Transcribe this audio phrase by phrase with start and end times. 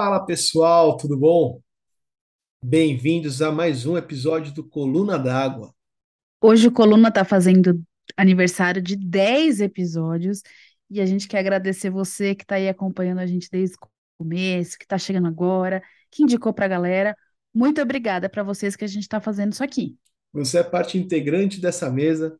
[0.00, 1.60] Fala pessoal, tudo bom?
[2.62, 5.74] Bem-vindos a mais um episódio do Coluna d'Água.
[6.40, 7.82] Hoje o Coluna está fazendo
[8.16, 10.40] aniversário de 10 episódios
[10.88, 14.78] e a gente quer agradecer você que está aí acompanhando a gente desde o começo,
[14.78, 17.16] que está chegando agora, que indicou para a galera.
[17.52, 19.96] Muito obrigada para vocês que a gente está fazendo isso aqui.
[20.32, 22.38] Você é parte integrante dessa mesa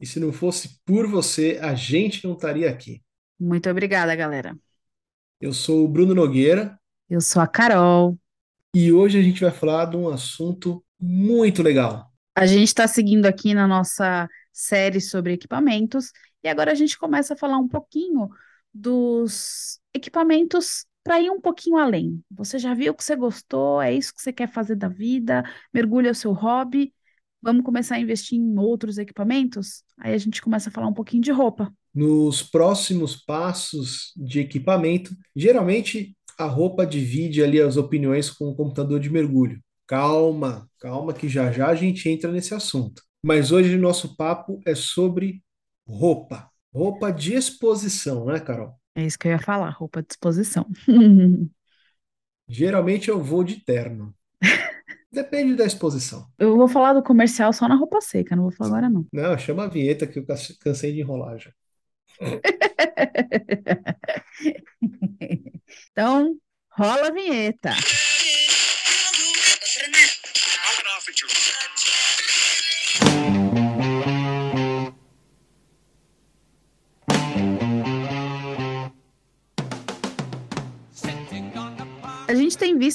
[0.00, 3.00] e se não fosse por você, a gente não estaria aqui.
[3.38, 4.58] Muito obrigada, galera.
[5.40, 6.76] Eu sou o Bruno Nogueira
[7.08, 8.18] Eu sou a Carol.
[8.74, 12.10] e hoje a gente vai falar de um assunto muito legal.
[12.34, 16.10] A gente está seguindo aqui na nossa série sobre equipamentos
[16.42, 18.28] e agora a gente começa a falar um pouquinho
[18.72, 22.22] dos equipamentos para ir um pouquinho além.
[22.30, 23.80] Você já viu que você gostou?
[23.80, 25.44] É isso que você quer fazer da vida?
[25.72, 26.92] Mergulha o seu hobby?
[27.40, 29.84] Vamos começar a investir em outros equipamentos?
[29.98, 31.72] Aí a gente começa a falar um pouquinho de roupa.
[31.94, 39.00] Nos próximos passos de equipamento, geralmente a roupa divide ali as opiniões com o computador
[39.00, 39.60] de mergulho.
[39.86, 43.02] Calma, calma que já já a gente entra nesse assunto.
[43.22, 45.42] Mas hoje nosso papo é sobre
[45.86, 46.50] roupa.
[46.72, 48.74] Roupa de exposição, né, Carol?
[48.94, 50.66] É isso que eu ia falar, roupa à disposição.
[52.48, 54.14] Geralmente eu vou de terno.
[55.10, 56.26] Depende da exposição.
[56.38, 59.06] Eu vou falar do comercial só na roupa seca, não vou falar agora não.
[59.12, 60.26] Não, chama a vinheta que eu
[60.60, 61.50] cansei de enrolar já.
[65.92, 66.36] Então,
[66.70, 67.70] rola a vinheta.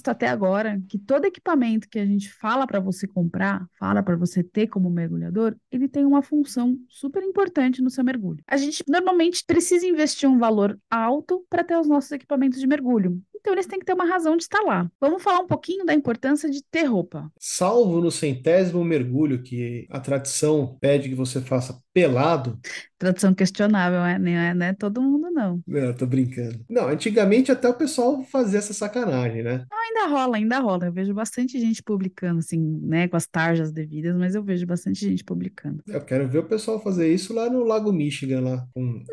[0.02, 4.16] Visto até agora que todo equipamento que a gente fala para você comprar, fala para
[4.16, 8.44] você ter como mergulhador, ele tem uma função super importante no seu mergulho.
[8.48, 13.22] A gente normalmente precisa investir um valor alto para ter os nossos equipamentos de mergulho.
[13.42, 14.90] Então eles têm que ter uma razão de estar lá.
[15.00, 17.30] Vamos falar um pouquinho da importância de ter roupa.
[17.40, 22.60] Salvo no centésimo mergulho, que a tradição pede que você faça pelado.
[23.00, 24.20] Tradução questionável, né?
[24.20, 25.62] Não é, não é todo mundo, não.
[25.68, 26.64] Não, tô brincando.
[26.70, 29.66] Não, antigamente até o pessoal fazia essa sacanagem, né?
[29.72, 30.86] Ainda rola, ainda rola.
[30.86, 35.00] Eu vejo bastante gente publicando, assim, né, com as tarjas devidas, mas eu vejo bastante
[35.00, 35.84] gente publicando.
[35.88, 39.04] Eu quero ver o pessoal fazer isso lá no Lago Michigan, lá, com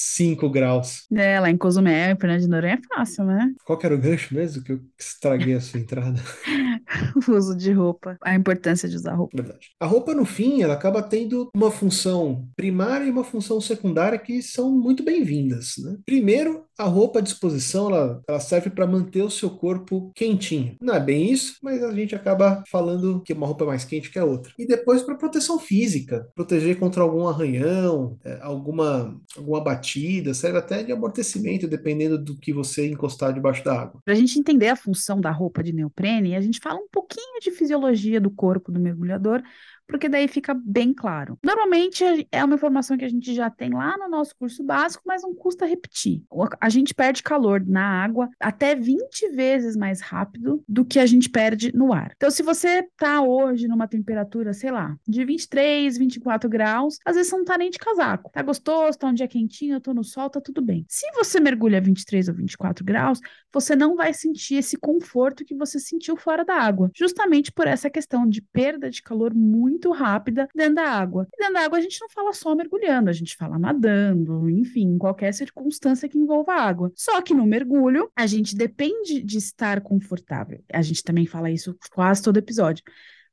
[0.00, 1.06] 5 graus.
[1.14, 3.52] É, lá em Cozumel, em Fernando de Noronha é fácil, né?
[3.64, 6.20] Qual que era o gancho mesmo que eu estraguei a sua entrada?
[7.28, 9.36] O uso de roupa, a importância de usar roupa.
[9.36, 9.68] Verdade.
[9.78, 14.42] A roupa, no fim, ela acaba tendo uma função primária e uma função secundária que
[14.42, 15.98] são muito bem-vindas, né?
[16.04, 20.76] Primeiro, a roupa à disposição, ela, ela serve para manter o seu corpo quentinho.
[20.80, 24.10] Não é bem isso, mas a gente acaba falando que uma roupa é mais quente
[24.10, 24.52] que a outra.
[24.58, 29.89] E depois para proteção física, proteger contra algum arranhão, é, alguma, alguma batida,
[30.34, 34.00] serve até de amortecimento, dependendo do que você encostar debaixo da água.
[34.04, 37.40] Para a gente entender a função da roupa de neoprene, a gente fala um pouquinho
[37.40, 39.42] de fisiologia do corpo do mergulhador,
[39.90, 41.38] porque daí fica bem claro.
[41.44, 45.22] Normalmente é uma informação que a gente já tem lá no nosso curso básico, mas
[45.22, 46.22] não custa repetir.
[46.60, 51.28] A gente perde calor na água até 20 vezes mais rápido do que a gente
[51.28, 52.12] perde no ar.
[52.16, 57.30] Então, se você tá hoje numa temperatura, sei lá, de 23, 24 graus, às vezes
[57.30, 58.30] você não tá nem de casaco.
[58.32, 60.84] Tá gostoso, tá um dia quentinho, tô no sol, tá tudo bem.
[60.88, 63.20] Se você mergulha a 23 ou 24 graus,
[63.52, 67.90] você não vai sentir esse conforto que você sentiu fora da água, justamente por essa
[67.90, 71.26] questão de perda de calor muito rápida dentro da água.
[71.32, 74.98] E dentro da água a gente não fala só mergulhando, a gente fala nadando, enfim,
[74.98, 76.92] qualquer circunstância que envolva água.
[76.94, 80.62] Só que no mergulho, a gente depende de estar confortável.
[80.70, 82.84] A gente também fala isso quase todo episódio.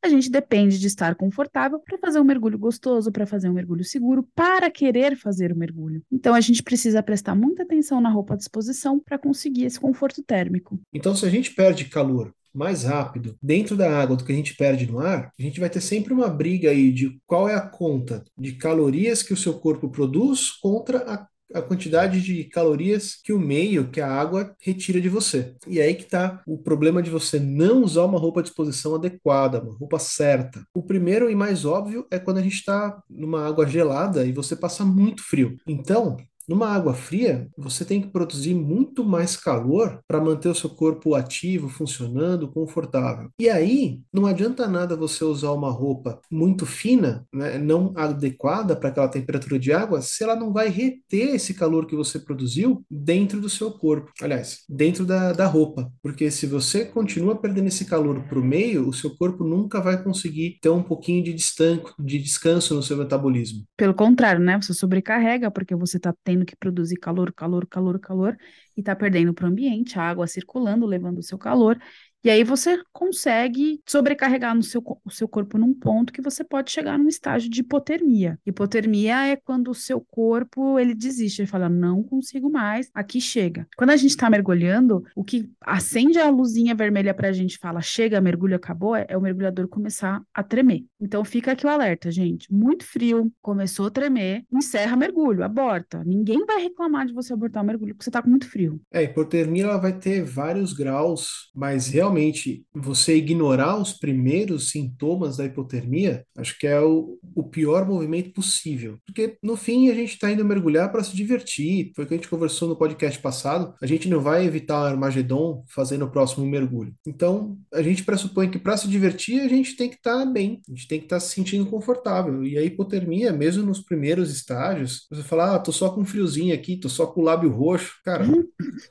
[0.04, 3.84] A gente depende de estar confortável para fazer um mergulho gostoso, para fazer um mergulho
[3.84, 6.04] seguro, para querer fazer o mergulho.
[6.12, 10.22] Então a gente precisa prestar muita atenção na roupa à disposição para conseguir esse conforto
[10.22, 10.80] térmico.
[10.94, 14.56] Então, se a gente perde calor mais rápido dentro da água do que a gente
[14.56, 17.62] perde no ar, a gente vai ter sempre uma briga aí de qual é a
[17.62, 23.32] conta de calorias que o seu corpo produz contra a a quantidade de calorias que
[23.32, 25.56] o meio, que a água, retira de você.
[25.68, 28.96] E é aí que está o problema de você não usar uma roupa de exposição
[28.96, 30.62] adequada, uma roupa certa.
[30.74, 34.56] O primeiro e mais óbvio é quando a gente está numa água gelada e você
[34.56, 35.58] passa muito frio.
[35.66, 36.18] Então,
[36.48, 41.16] numa água fria, você tem que produzir muito mais calor para manter o seu corpo
[41.16, 43.30] ativo, funcionando, confortável.
[43.40, 48.90] E aí, não adianta nada você usar uma roupa muito fina, né, não adequada para
[48.90, 53.42] aquela temperatura de água, se ela não vai reter esse calor que você produziu dentro
[53.42, 54.12] do seu corpo.
[54.22, 55.92] Aliás, dentro da, da roupa.
[56.02, 60.02] Porque se você continua perdendo esse calor para o meio, o seu corpo nunca vai
[60.02, 63.64] conseguir ter um pouquinho de, de descanso no seu metabolismo.
[63.76, 64.60] Pelo contrário, né?
[64.62, 68.38] Você sobrecarrega porque você está tendo que produzir calor, calor, calor, calor,
[68.76, 71.78] e está perdendo para o ambiente, a água circulando, levando o seu calor,
[72.24, 76.72] e aí você consegue sobrecarregar no seu, o seu corpo num ponto que você pode
[76.72, 78.40] chegar num estágio de hipotermia.
[78.46, 83.68] Hipotermia é quando o seu corpo ele desiste, ele fala não consigo mais, aqui chega.
[83.78, 87.82] Quando a gente está mergulhando, o que acende a luzinha vermelha para a gente fala
[87.82, 90.84] chega, mergulho acabou, é, é o mergulhador começar a tremer.
[91.00, 92.52] Então fica aqui o alerta, gente.
[92.52, 96.04] Muito frio, começou a tremer, encerra mergulho, aborta.
[96.04, 98.82] Ninguém vai reclamar de você abortar o mergulho porque você está com muito frio.
[98.92, 105.38] É, hipotermia ela vai ter vários graus, mas realmente realmente você ignorar os primeiros sintomas
[105.38, 108.98] da hipotermia, acho que é o, o pior movimento possível.
[109.06, 111.92] Porque no fim a gente está indo mergulhar para se divertir.
[111.96, 113.74] Foi o que a gente conversou no podcast passado.
[113.82, 116.94] A gente não vai evitar o Armagedon fazendo o próximo mergulho.
[117.06, 120.62] Então a gente pressupõe que para se divertir a gente tem que estar tá bem,
[120.68, 122.44] a gente tem que estar tá se sentindo confortável.
[122.44, 126.54] E a hipotermia, mesmo nos primeiros estágios, você fala, ah, tô só com um friozinho
[126.54, 127.96] aqui, tô só com o lábio roxo.
[128.04, 128.26] Cara,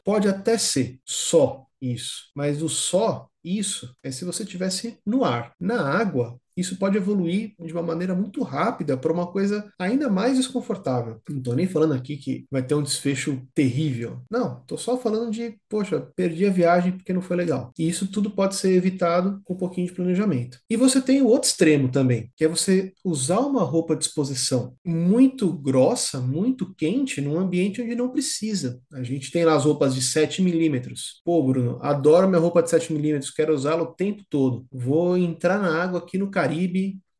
[0.04, 2.30] pode até ser só isso.
[2.34, 5.54] Mas o só isso é se você tivesse no ar.
[5.60, 10.38] Na água, isso pode evoluir de uma maneira muito rápida para uma coisa ainda mais
[10.38, 11.20] desconfortável.
[11.28, 14.22] Não estou nem falando aqui que vai ter um desfecho terrível.
[14.30, 17.72] Não, estou só falando de, poxa, perdi a viagem porque não foi legal.
[17.78, 20.58] E isso tudo pode ser evitado com um pouquinho de planejamento.
[20.70, 24.74] E você tem o outro extremo também, que é você usar uma roupa de exposição
[24.84, 28.80] muito grossa, muito quente, num ambiente onde não precisa.
[28.92, 31.20] A gente tem lá as roupas de 7 milímetros.
[31.24, 34.66] Pô, Bruno, adoro minha roupa de 7 milímetros, quero usá-la o tempo todo.
[34.72, 36.45] Vou entrar na água aqui no Caribe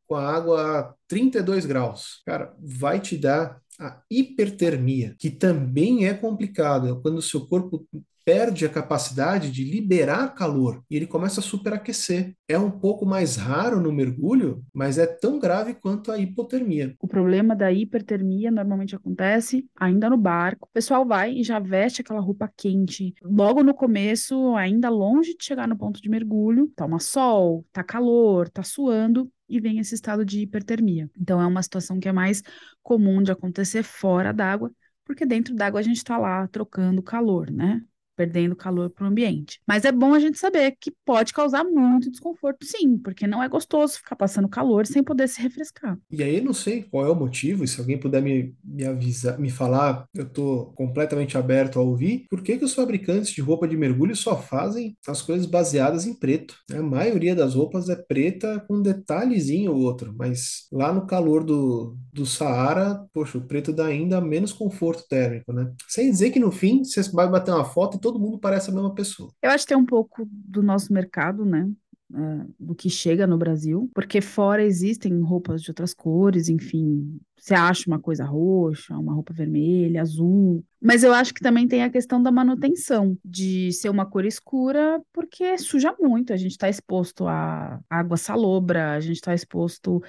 [0.07, 2.21] com a água a 32 graus.
[2.25, 7.85] Cara, vai te dar a hipertermia, que também é complicado, é quando o seu corpo
[8.27, 12.35] perde a capacidade de liberar calor e ele começa a superaquecer.
[12.45, 16.93] É um pouco mais raro no mergulho, mas é tão grave quanto a hipotermia.
[16.99, 20.67] O problema da hipertermia normalmente acontece ainda no barco.
[20.69, 23.13] O pessoal vai e já veste aquela roupa quente.
[23.23, 28.49] Logo no começo, ainda longe de chegar no ponto de mergulho, toma sol, tá calor,
[28.49, 31.09] tá suando, e vem esse estado de hipertermia.
[31.17, 32.43] Então, é uma situação que é mais
[32.83, 34.69] comum de acontecer fora d'água,
[35.05, 37.81] porque dentro d'água a gente está lá trocando calor, né?
[38.17, 39.61] Perdendo calor para o ambiente.
[39.65, 43.47] Mas é bom a gente saber que pode causar muito desconforto, sim, porque não é
[43.47, 45.97] gostoso ficar passando calor sem poder se refrescar.
[46.11, 49.51] E aí, não sei qual é o motivo, se alguém puder me, me avisar, me
[49.51, 53.77] falar, eu estou completamente aberto a ouvir, por que, que os fabricantes de roupa de
[53.77, 56.55] mergulho só fazem as coisas baseadas em preto?
[56.71, 61.43] A maioria das roupas é preta com um detalhezinho ou outro, mas lá no calor
[61.43, 65.71] do, do Saara, poxa, o preto dá ainda menos conforto térmico, né?
[65.87, 68.73] Sem dizer que no fim, você vai bater uma foto e todo mundo parece a
[68.73, 69.33] mesma pessoa.
[69.41, 71.69] Eu acho que tem um pouco do nosso mercado, né?
[72.09, 77.53] Uh, do que chega no Brasil, porque fora existem roupas de outras cores, enfim, você
[77.53, 81.89] acha uma coisa roxa, uma roupa vermelha, azul, mas eu acho que também tem a
[81.89, 87.27] questão da manutenção, de ser uma cor escura, porque suja muito, a gente está exposto
[87.27, 90.01] a água salobra, a gente está exposto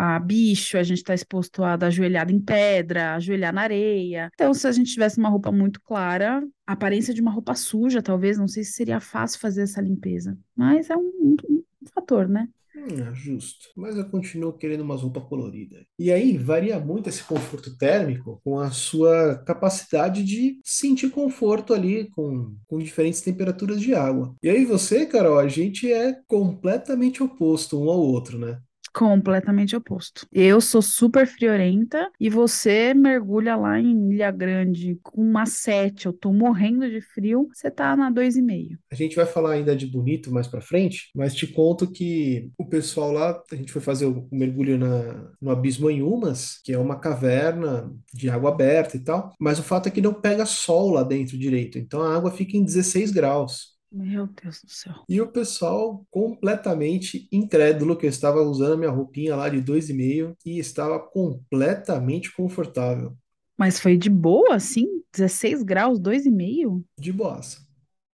[0.00, 4.30] a bicho, a gente está exposto a dar ajoelhada em pedra, ajoelhar na areia.
[4.32, 8.00] Então, se a gente tivesse uma roupa muito clara, a aparência de uma roupa suja,
[8.00, 10.38] talvez, não sei se seria fácil fazer essa limpeza.
[10.54, 12.48] Mas é um, um, um fator, né?
[12.76, 13.70] Hum, justo.
[13.76, 15.82] Mas eu continuo querendo umas roupas coloridas.
[15.98, 22.08] E aí varia muito esse conforto térmico com a sua capacidade de sentir conforto ali
[22.10, 24.32] com, com diferentes temperaturas de água.
[24.40, 28.60] E aí você, Carol, a gente é completamente oposto um ao outro, né?
[28.94, 30.26] Completamente oposto.
[30.32, 36.12] Eu sou super friorenta e você mergulha lá em Ilha Grande com uma 7, eu
[36.12, 38.76] tô morrendo de frio, você tá na 2,5.
[38.90, 42.64] A gente vai falar ainda de bonito mais para frente, mas te conto que o
[42.64, 46.78] pessoal lá, a gente foi fazer o mergulho na, no Abismo em Umas, que é
[46.78, 50.90] uma caverna de água aberta e tal, mas o fato é que não pega sol
[50.90, 53.77] lá dentro direito, então a água fica em 16 graus.
[53.90, 54.94] Meu Deus do céu.
[55.08, 59.88] E o pessoal completamente incrédulo que eu estava usando a minha roupinha lá de dois
[59.88, 63.16] e meio e estava completamente confortável.
[63.56, 64.86] Mas foi de boa, assim?
[65.12, 66.84] 16 graus, dois e meio?
[66.98, 67.66] De boassa.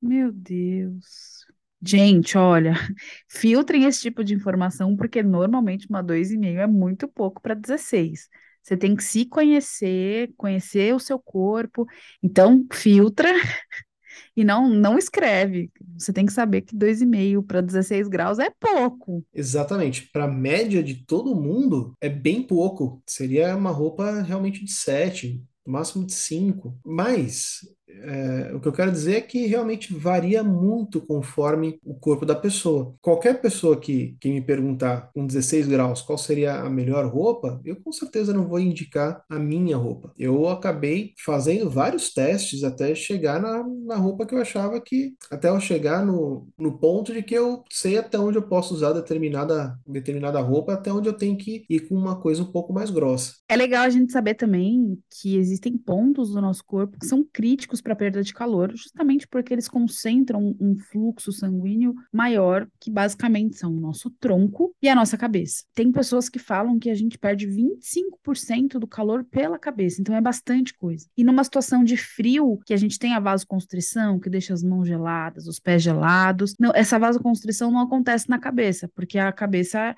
[0.01, 1.45] Meu Deus.
[1.81, 2.73] Gente, olha,
[3.27, 8.29] filtrem esse tipo de informação, porque normalmente uma 2,5 é muito pouco para 16.
[8.61, 11.85] Você tem que se conhecer, conhecer o seu corpo.
[12.21, 13.29] Então, filtra
[14.35, 15.71] e não não escreve.
[15.97, 19.23] Você tem que saber que 2,5 para 16 graus é pouco.
[19.33, 20.09] Exatamente.
[20.11, 23.01] Para a média de todo mundo, é bem pouco.
[23.05, 26.77] Seria uma roupa realmente de 7, máximo de 5.
[26.85, 32.25] Mas é, o que eu quero dizer é que realmente varia muito conforme o corpo
[32.25, 32.93] da pessoa.
[33.01, 37.75] Qualquer pessoa que, que me perguntar com 16 graus qual seria a melhor roupa, eu
[37.75, 40.11] com certeza não vou indicar a minha roupa.
[40.17, 45.49] Eu acabei fazendo vários testes até chegar na, na roupa que eu achava que, até
[45.49, 49.77] eu chegar no, no ponto de que eu sei até onde eu posso usar determinada,
[49.87, 53.35] determinada roupa, até onde eu tenho que ir com uma coisa um pouco mais grossa.
[53.47, 57.81] É legal a gente saber também que existem pontos do nosso corpo que são críticos
[57.83, 63.71] para perda de calor, justamente porque eles concentram um fluxo sanguíneo maior, que basicamente são
[63.71, 65.63] o nosso tronco e a nossa cabeça.
[65.73, 70.21] Tem pessoas que falam que a gente perde 25% do calor pela cabeça, então é
[70.21, 71.05] bastante coisa.
[71.17, 74.87] E numa situação de frio, que a gente tem a vasoconstrição, que deixa as mãos
[74.87, 79.95] geladas, os pés gelados, não, essa vasoconstrição não acontece na cabeça, porque a cabeça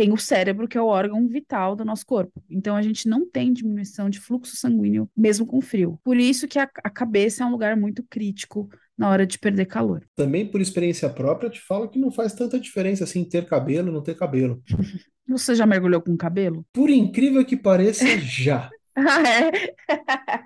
[0.00, 2.42] tem o cérebro, que é o órgão vital do nosso corpo.
[2.48, 6.00] Então a gente não tem diminuição de fluxo sanguíneo mesmo com frio.
[6.02, 8.66] Por isso que a, a cabeça é um lugar muito crítico
[8.96, 10.02] na hora de perder calor.
[10.16, 14.02] Também por experiência própria, te falo que não faz tanta diferença assim ter cabelo, não
[14.02, 14.62] ter cabelo.
[15.28, 16.64] Você já mergulhou com cabelo?
[16.72, 18.70] Por incrível que pareça, já.
[18.96, 19.74] ah, é?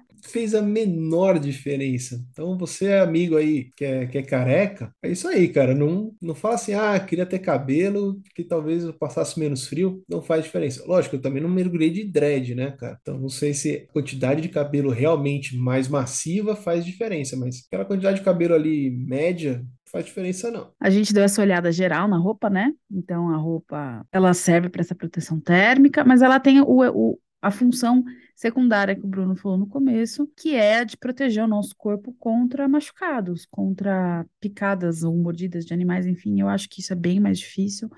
[0.24, 2.20] fez a menor diferença.
[2.30, 5.74] Então, você é amigo aí que é, que é careca, é isso aí, cara.
[5.74, 10.02] Não, não fala assim, ah, queria ter cabelo, que talvez eu passasse menos frio.
[10.08, 10.84] Não faz diferença.
[10.86, 12.98] Lógico, eu também não mergulhei de dread, né, cara?
[13.00, 17.84] Então, não sei se a quantidade de cabelo realmente mais massiva faz diferença, mas aquela
[17.84, 19.64] quantidade de cabelo ali média,
[19.94, 20.72] faz diferença não.
[20.80, 22.72] A gente deu essa olhada geral na roupa, né?
[22.90, 27.50] Então a roupa ela serve para essa proteção térmica, mas ela tem o, o, a
[27.52, 28.04] função
[28.34, 32.12] secundária que o Bruno falou no começo, que é a de proteger o nosso corpo
[32.18, 37.20] contra machucados, contra picadas ou mordidas de animais, enfim, eu acho que isso é bem
[37.20, 37.88] mais difícil,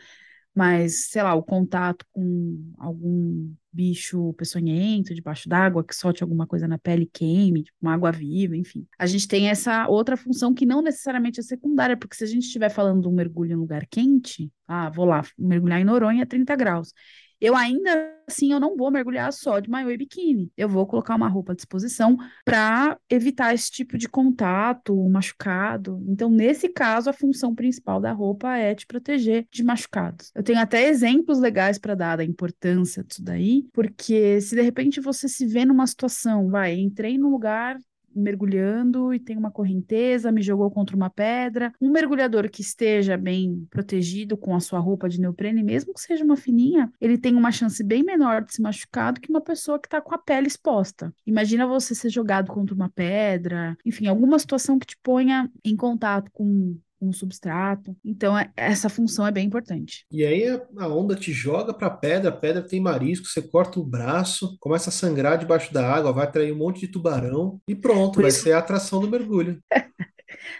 [0.56, 6.66] mas, sei lá, o contato com algum bicho peçonhento debaixo d'água, que solte alguma coisa
[6.66, 8.86] na pele queime, tipo uma água viva, enfim.
[8.98, 12.44] A gente tem essa outra função que não necessariamente é secundária, porque se a gente
[12.44, 16.26] estiver falando de um mergulho em lugar quente, ah, vou lá mergulhar em Noronha a
[16.26, 16.94] 30 graus.
[17.40, 20.50] Eu ainda assim eu não vou mergulhar só de maiô e biquíni.
[20.56, 26.02] Eu vou colocar uma roupa à disposição para evitar esse tipo de contato, machucado.
[26.08, 30.32] Então, nesse caso, a função principal da roupa é te proteger de machucados.
[30.34, 35.00] Eu tenho até exemplos legais para dar da importância disso daí, porque se de repente
[35.00, 37.78] você se vê numa situação, vai, entrei num lugar
[38.20, 41.72] mergulhando e tem uma correnteza, me jogou contra uma pedra.
[41.80, 46.24] Um mergulhador que esteja bem protegido com a sua roupa de neoprene, mesmo que seja
[46.24, 49.78] uma fininha, ele tem uma chance bem menor de se machucar do que uma pessoa
[49.78, 51.14] que está com a pele exposta.
[51.26, 56.30] Imagina você ser jogado contra uma pedra, enfim, alguma situação que te ponha em contato
[56.32, 57.96] com um substrato.
[58.04, 60.06] Então, é, essa função é bem importante.
[60.10, 60.44] E aí
[60.76, 64.56] a onda te joga para a pedra, a pedra tem marisco, você corta o braço,
[64.60, 68.22] começa a sangrar debaixo da água, vai atrair um monte de tubarão e pronto, Por
[68.22, 68.42] vai isso...
[68.42, 69.60] ser a atração do mergulho.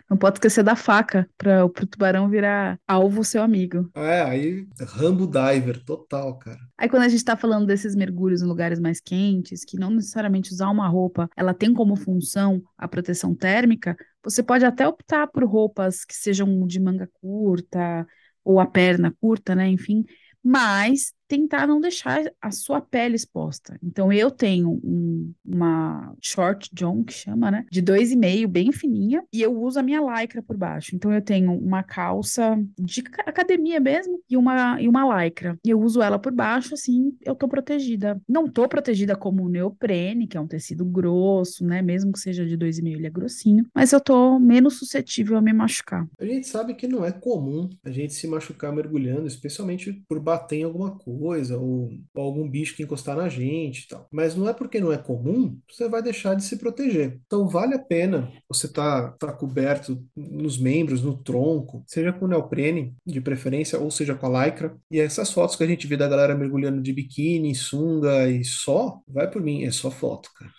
[0.08, 3.90] Não pode esquecer da faca para o tubarão virar alvo seu amigo.
[3.94, 6.58] É, aí Rambo Diver, total, cara.
[6.78, 10.52] Aí quando a gente está falando desses mergulhos em lugares mais quentes, que não necessariamente
[10.52, 15.44] usar uma roupa, ela tem como função a proteção térmica, você pode até optar por
[15.44, 18.06] roupas que sejam de manga curta
[18.44, 19.68] ou a perna curta, né?
[19.68, 20.04] Enfim,
[20.42, 23.78] mas tentar não deixar a sua pele exposta.
[23.82, 28.72] Então eu tenho um, uma short john que chama, né, de dois e meio, bem
[28.72, 30.94] fininha, e eu uso a minha lycra por baixo.
[30.94, 35.58] Então eu tenho uma calça de academia mesmo e uma e uma lycra.
[35.64, 38.20] E eu uso ela por baixo, assim, eu tô protegida.
[38.28, 42.46] Não tô protegida como o neoprene, que é um tecido grosso, né, mesmo que seja
[42.46, 46.06] de dois e meio, ele é grossinho, mas eu tô menos suscetível a me machucar.
[46.18, 50.56] A gente sabe que não é comum a gente se machucar mergulhando, especialmente por bater
[50.56, 54.06] em alguma coisa coisa, ou, ou, algum bicho que encostar na gente e tal.
[54.10, 57.20] Mas não é porque não é comum, você vai deixar de se proteger.
[57.26, 62.94] Então vale a pena você tá, tá coberto nos membros, no tronco, seja com neoprene,
[63.04, 64.76] de preferência, ou seja com a lycra.
[64.90, 69.00] E essas fotos que a gente vê da galera mergulhando de biquíni, sunga e só,
[69.08, 70.50] vai por mim, é só foto, cara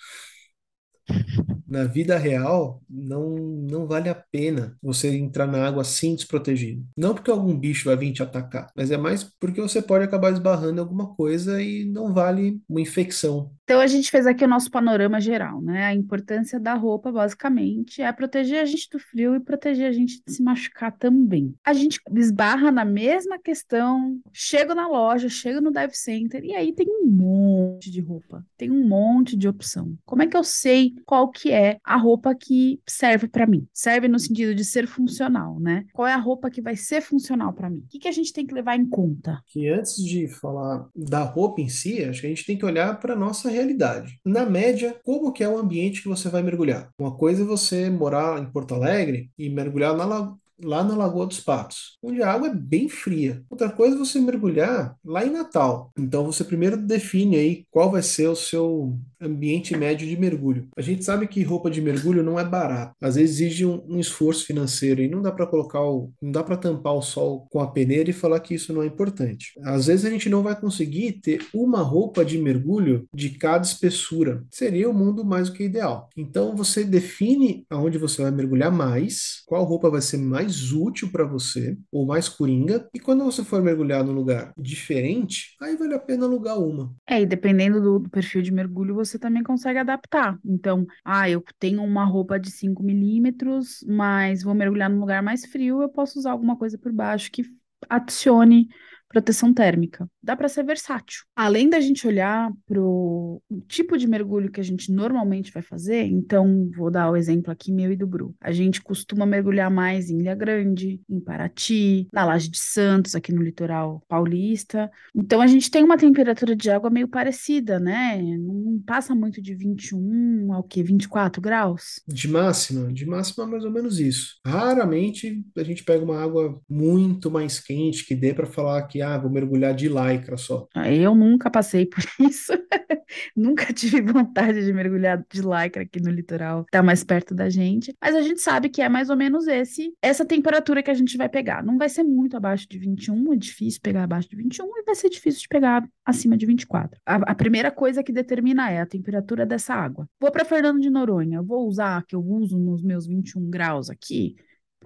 [1.67, 6.85] na vida real, não, não vale a pena você entrar na água assim desprotegido.
[6.95, 10.31] Não porque algum bicho vai vir te atacar, mas é mais porque você pode acabar
[10.31, 13.51] esbarrando em alguma coisa e não vale uma infecção.
[13.63, 15.85] Então a gente fez aqui o nosso panorama geral, né?
[15.85, 20.21] A importância da roupa, basicamente, é proteger a gente do frio e proteger a gente
[20.25, 21.53] de se machucar também.
[21.65, 26.71] A gente esbarra na mesma questão, chego na loja, chego no dive center e aí
[26.71, 29.97] tem um monte de roupa, tem um monte de opção.
[30.05, 33.67] Como é que eu sei qual que é a roupa que serve para mim?
[33.73, 35.85] Serve no sentido de ser funcional, né?
[35.93, 37.79] Qual é a roupa que vai ser funcional para mim?
[37.79, 39.41] O que, que a gente tem que levar em conta?
[39.47, 42.99] Que antes de falar da roupa em si, acho que a gente tem que olhar
[42.99, 44.19] para nossa realidade.
[44.25, 46.89] Na média, como que é o ambiente que você vai mergulhar?
[46.97, 51.39] Uma coisa é você morar em Porto Alegre e mergulhar na, lá na Lagoa dos
[51.39, 53.43] Patos, onde a água é bem fria.
[53.49, 55.91] Outra coisa é você mergulhar lá em Natal.
[55.97, 60.67] Então você primeiro define aí qual vai ser o seu ambiente médio de mergulho.
[60.75, 62.95] A gente sabe que roupa de mergulho não é barato.
[63.01, 66.43] Às vezes exige um, um esforço financeiro e não dá para colocar o, não dá
[66.43, 69.53] para tampar o sol com a peneira e falar que isso não é importante.
[69.63, 74.43] Às vezes a gente não vai conseguir ter uma roupa de mergulho de cada espessura.
[74.51, 76.09] Seria o mundo mais do que ideal.
[76.15, 81.09] Então você define aonde você vai mergulhar mais, qual roupa vai ser mais mais útil
[81.11, 85.93] para você, ou mais coringa, e quando você for mergulhar num lugar diferente, aí vale
[85.93, 86.93] a pena alugar uma.
[87.07, 90.37] É, e dependendo do, do perfil de mergulho, você também consegue adaptar.
[90.43, 95.45] Então, ah, eu tenho uma roupa de 5 milímetros, mas vou mergulhar num lugar mais
[95.45, 97.43] frio, eu posso usar alguma coisa por baixo que
[97.89, 98.67] adicione
[99.07, 100.09] proteção térmica.
[100.21, 101.23] Dá para ser versátil.
[101.35, 106.03] Além da gente olhar para o tipo de mergulho que a gente normalmente vai fazer,
[106.03, 108.35] então vou dar o exemplo aqui meu e do Bru.
[108.41, 113.31] A gente costuma mergulhar mais em Ilha Grande, em Paraty, na Laje de Santos, aqui
[113.31, 114.91] no litoral paulista.
[115.15, 118.21] Então a gente tem uma temperatura de água meio parecida, né?
[118.21, 122.01] Não passa muito de 21 ao que 24 graus.
[122.07, 124.35] De máxima, de máxima mais ou menos isso.
[124.45, 129.01] Raramente a gente pega uma água muito mais quente que dê para falar que que,
[129.01, 130.67] ah, vou mergulhar de lycra só.
[130.73, 132.51] Ah, eu nunca passei por isso.
[133.35, 137.93] nunca tive vontade de mergulhar de lycra aqui no litoral, tá mais perto da gente.
[138.01, 141.17] Mas a gente sabe que é mais ou menos esse, essa temperatura que a gente
[141.17, 141.63] vai pegar.
[141.63, 144.95] Não vai ser muito abaixo de 21, é difícil pegar abaixo de 21 e vai
[144.95, 146.99] ser difícil de pegar acima de 24.
[147.05, 150.07] A, a primeira coisa que determina é a temperatura dessa água.
[150.19, 154.35] Vou para Fernando de Noronha, vou usar que eu uso nos meus 21 graus aqui?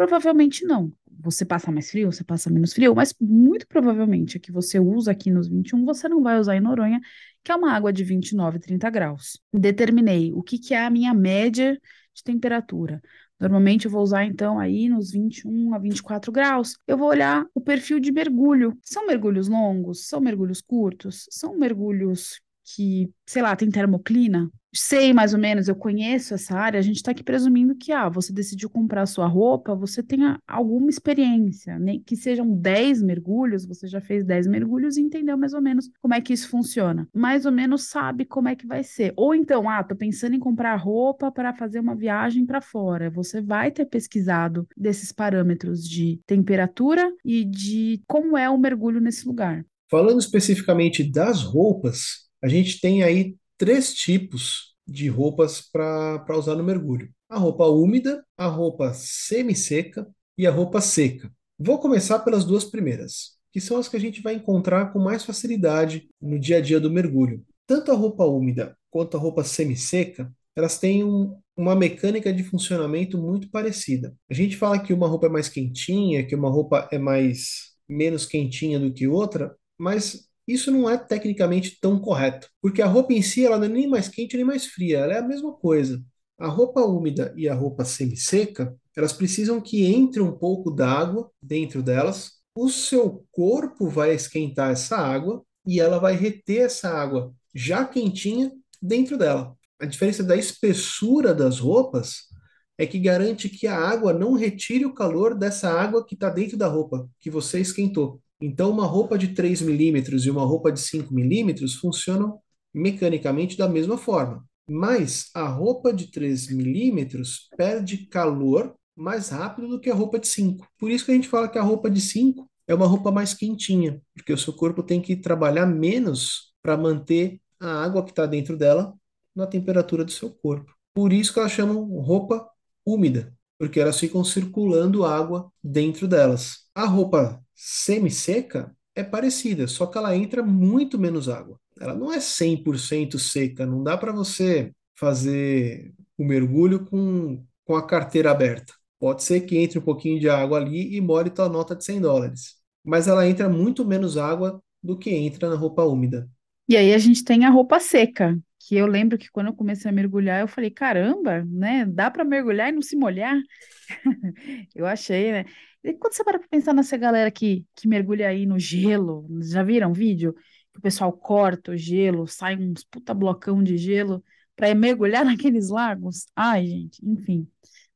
[0.02, 0.92] Provavelmente não
[1.24, 5.12] você passa mais frio, você passa menos frio, mas muito provavelmente a que você usa
[5.12, 7.00] aqui nos 21, você não vai usar em Noronha,
[7.44, 9.40] que é uma água de 29, 30 graus.
[9.54, 11.80] Determinei o que, que é a minha média
[12.16, 13.00] de temperatura.
[13.40, 16.76] Normalmente eu vou usar então aí nos 21 a 24 graus.
[16.88, 18.76] Eu vou olhar o perfil de mergulho.
[18.82, 20.08] São mergulhos longos?
[20.08, 21.28] São mergulhos curtos?
[21.30, 24.50] São mergulhos que, sei lá, tem termoclina?
[24.74, 28.08] sei mais ou menos, eu conheço essa área, a gente está aqui presumindo que, ah,
[28.08, 33.88] você decidiu comprar sua roupa, você tenha alguma experiência, nem que sejam 10 mergulhos, você
[33.88, 37.08] já fez 10 mergulhos e entendeu mais ou menos como é que isso funciona.
[37.14, 39.14] Mais ou menos sabe como é que vai ser.
[39.18, 43.10] Ou então, ah, tô pensando em comprar roupa para fazer uma viagem para fora.
[43.10, 49.28] Você vai ter pesquisado desses parâmetros de temperatura e de como é o mergulho nesse
[49.28, 49.66] lugar.
[49.90, 56.64] Falando especificamente das roupas, a gente tem aí três tipos de roupas para usar no
[56.64, 61.32] mergulho: a roupa úmida, a roupa semi-seca e a roupa seca.
[61.58, 65.24] Vou começar pelas duas primeiras, que são as que a gente vai encontrar com mais
[65.24, 67.46] facilidade no dia a dia do mergulho.
[67.68, 73.18] Tanto a roupa úmida quanto a roupa semi-seca, elas têm um, uma mecânica de funcionamento
[73.18, 74.16] muito parecida.
[74.30, 78.26] A gente fala que uma roupa é mais quentinha, que uma roupa é mais menos
[78.26, 83.22] quentinha do que outra, mas isso não é tecnicamente tão correto, porque a roupa em
[83.22, 86.04] si ela não é nem mais quente nem mais fria, ela é a mesma coisa.
[86.38, 91.84] A roupa úmida e a roupa semi-seca, elas precisam que entre um pouco d'água dentro
[91.84, 92.32] delas.
[92.56, 98.52] O seu corpo vai esquentar essa água e ela vai reter essa água já quentinha
[98.82, 99.56] dentro dela.
[99.80, 102.32] A diferença da espessura das roupas
[102.78, 106.58] é que garante que a água não retire o calor dessa água que está dentro
[106.58, 108.20] da roupa que você esquentou.
[108.42, 112.40] Então, uma roupa de 3 milímetros e uma roupa de 5 milímetros funcionam
[112.74, 114.44] mecanicamente da mesma forma.
[114.68, 120.28] Mas a roupa de 3 milímetros perde calor mais rápido do que a roupa de
[120.28, 120.66] 5.
[120.78, 123.34] Por isso que a gente fala que a roupa de 5 é uma roupa mais
[123.34, 128.26] quentinha, porque o seu corpo tem que trabalhar menos para manter a água que está
[128.26, 128.94] dentro dela
[129.36, 130.74] na temperatura do seu corpo.
[130.94, 132.48] Por isso que elas chamam roupa
[132.86, 136.70] úmida, porque elas ficam circulando água dentro delas.
[136.74, 141.60] A roupa semi-seca é parecida, só que ela entra muito menos água.
[141.80, 147.86] Ela não é 100% seca, não dá para você fazer o mergulho com, com a
[147.86, 148.74] carteira aberta.
[149.00, 152.02] Pode ser que entre um pouquinho de água ali e more tua nota de 100
[152.02, 152.56] dólares.
[152.84, 156.28] Mas ela entra muito menos água do que entra na roupa úmida.
[156.68, 159.90] E aí a gente tem a roupa seca, que eu lembro que quando eu comecei
[159.90, 161.86] a mergulhar, eu falei, caramba, né?
[161.86, 163.40] Dá para mergulhar e não se molhar?
[164.74, 165.46] eu achei, né?
[165.84, 169.64] E quando você para pra pensar nessa galera que, que mergulha aí no gelo, já
[169.64, 170.34] viram vídeo?
[170.72, 174.24] Que o pessoal corta o gelo, sai uns puta blocão de gelo
[174.56, 176.26] para mergulhar naqueles lagos.
[176.36, 177.48] Ai, gente, enfim.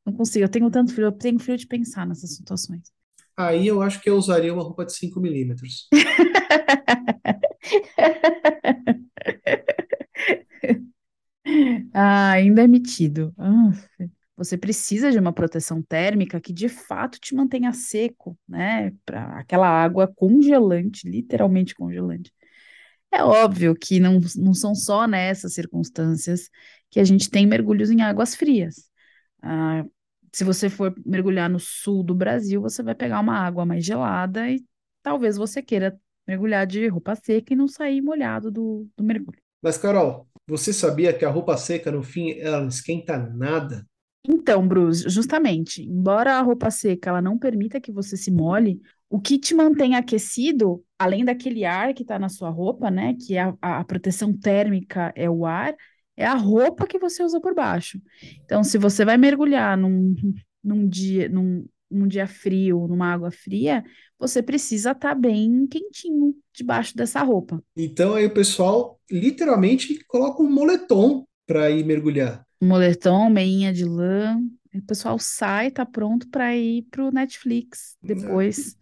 [0.05, 2.91] Não consigo, eu tenho tanto frio, eu tenho frio de pensar nessas situações.
[3.37, 5.87] Aí eu acho que eu usaria uma roupa de 5 milímetros.
[11.93, 13.33] Ah, ainda é metido.
[13.37, 13.71] Ah,
[14.37, 18.91] você precisa de uma proteção térmica que de fato te mantenha seco, né?
[19.05, 22.31] Para aquela água congelante, literalmente congelante.
[23.11, 26.49] É óbvio que não, não são só nessas circunstâncias
[26.89, 28.89] que a gente tem mergulhos em águas frias.
[29.41, 29.85] Ah,
[30.33, 34.49] se você for mergulhar no sul do Brasil, você vai pegar uma água mais gelada
[34.49, 34.61] e
[35.01, 39.39] talvez você queira mergulhar de roupa seca e não sair molhado do, do mergulho.
[39.61, 43.87] Mas, Carol, você sabia que a roupa seca, no fim, ela não esquenta nada?
[44.27, 49.19] Então, Bruce, justamente, embora a roupa seca ela não permita que você se molhe, o
[49.19, 53.41] que te mantém aquecido, além daquele ar que está na sua roupa, né, que é
[53.61, 55.75] a, a proteção térmica é o ar,
[56.17, 57.99] é a roupa que você usa por baixo.
[58.43, 60.15] Então, se você vai mergulhar num,
[60.63, 63.83] num dia, num, num dia frio, numa água fria,
[64.17, 67.61] você precisa estar tá bem quentinho debaixo dessa roupa.
[67.75, 74.37] Então aí o pessoal literalmente coloca um moletom para ir mergulhar moletom, meinha de lã.
[74.73, 78.75] O pessoal sai, tá pronto para ir pro Netflix depois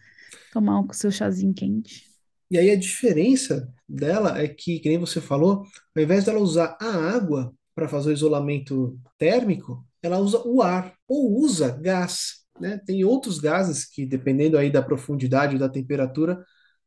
[0.51, 2.13] tomar o seu chazinho quente.
[2.49, 6.77] E aí a diferença dela é que, que nem você falou, ao invés dela usar
[6.79, 12.43] a água para fazer o isolamento térmico, ela usa o ar ou usa gás.
[12.59, 12.79] Né?
[12.85, 16.43] Tem outros gases que, dependendo aí da profundidade e da temperatura,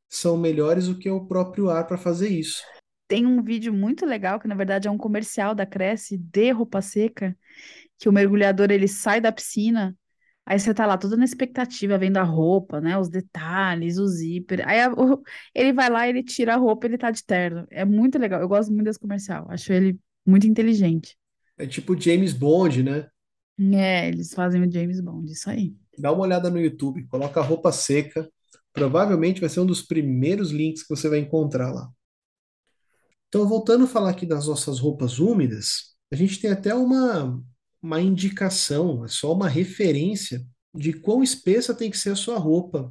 [0.09, 2.62] são melhores do que o próprio ar para fazer isso.
[3.09, 6.83] Tem um vídeo muito legal, que na verdade é um comercial da Cresce de roupa
[6.83, 7.37] seca,
[7.99, 9.97] que o mergulhador ele sai da piscina,
[10.45, 14.66] aí você tá lá toda na expectativa, vendo a roupa, né, os detalhes, o zíper.
[14.69, 15.23] Aí a, o,
[15.55, 17.66] ele vai lá, ele tira a roupa, ele tá de terno.
[17.71, 18.40] É muito legal.
[18.40, 19.47] Eu gosto muito desse comercial.
[19.51, 21.16] Acho ele muito inteligente.
[21.59, 23.09] É tipo James Bond, né?
[23.59, 25.75] É, eles fazem o James Bond, isso aí.
[25.99, 28.29] Dá uma olhada no YouTube, coloca a roupa seca.
[28.73, 31.88] Provavelmente vai ser um dos primeiros links que você vai encontrar lá.
[33.37, 37.38] Então, voltando a falar aqui das nossas roupas úmidas, a gente tem até uma,
[37.83, 40.42] uma indicação, é só uma referência
[40.75, 42.90] de quão espessa tem que ser a sua roupa,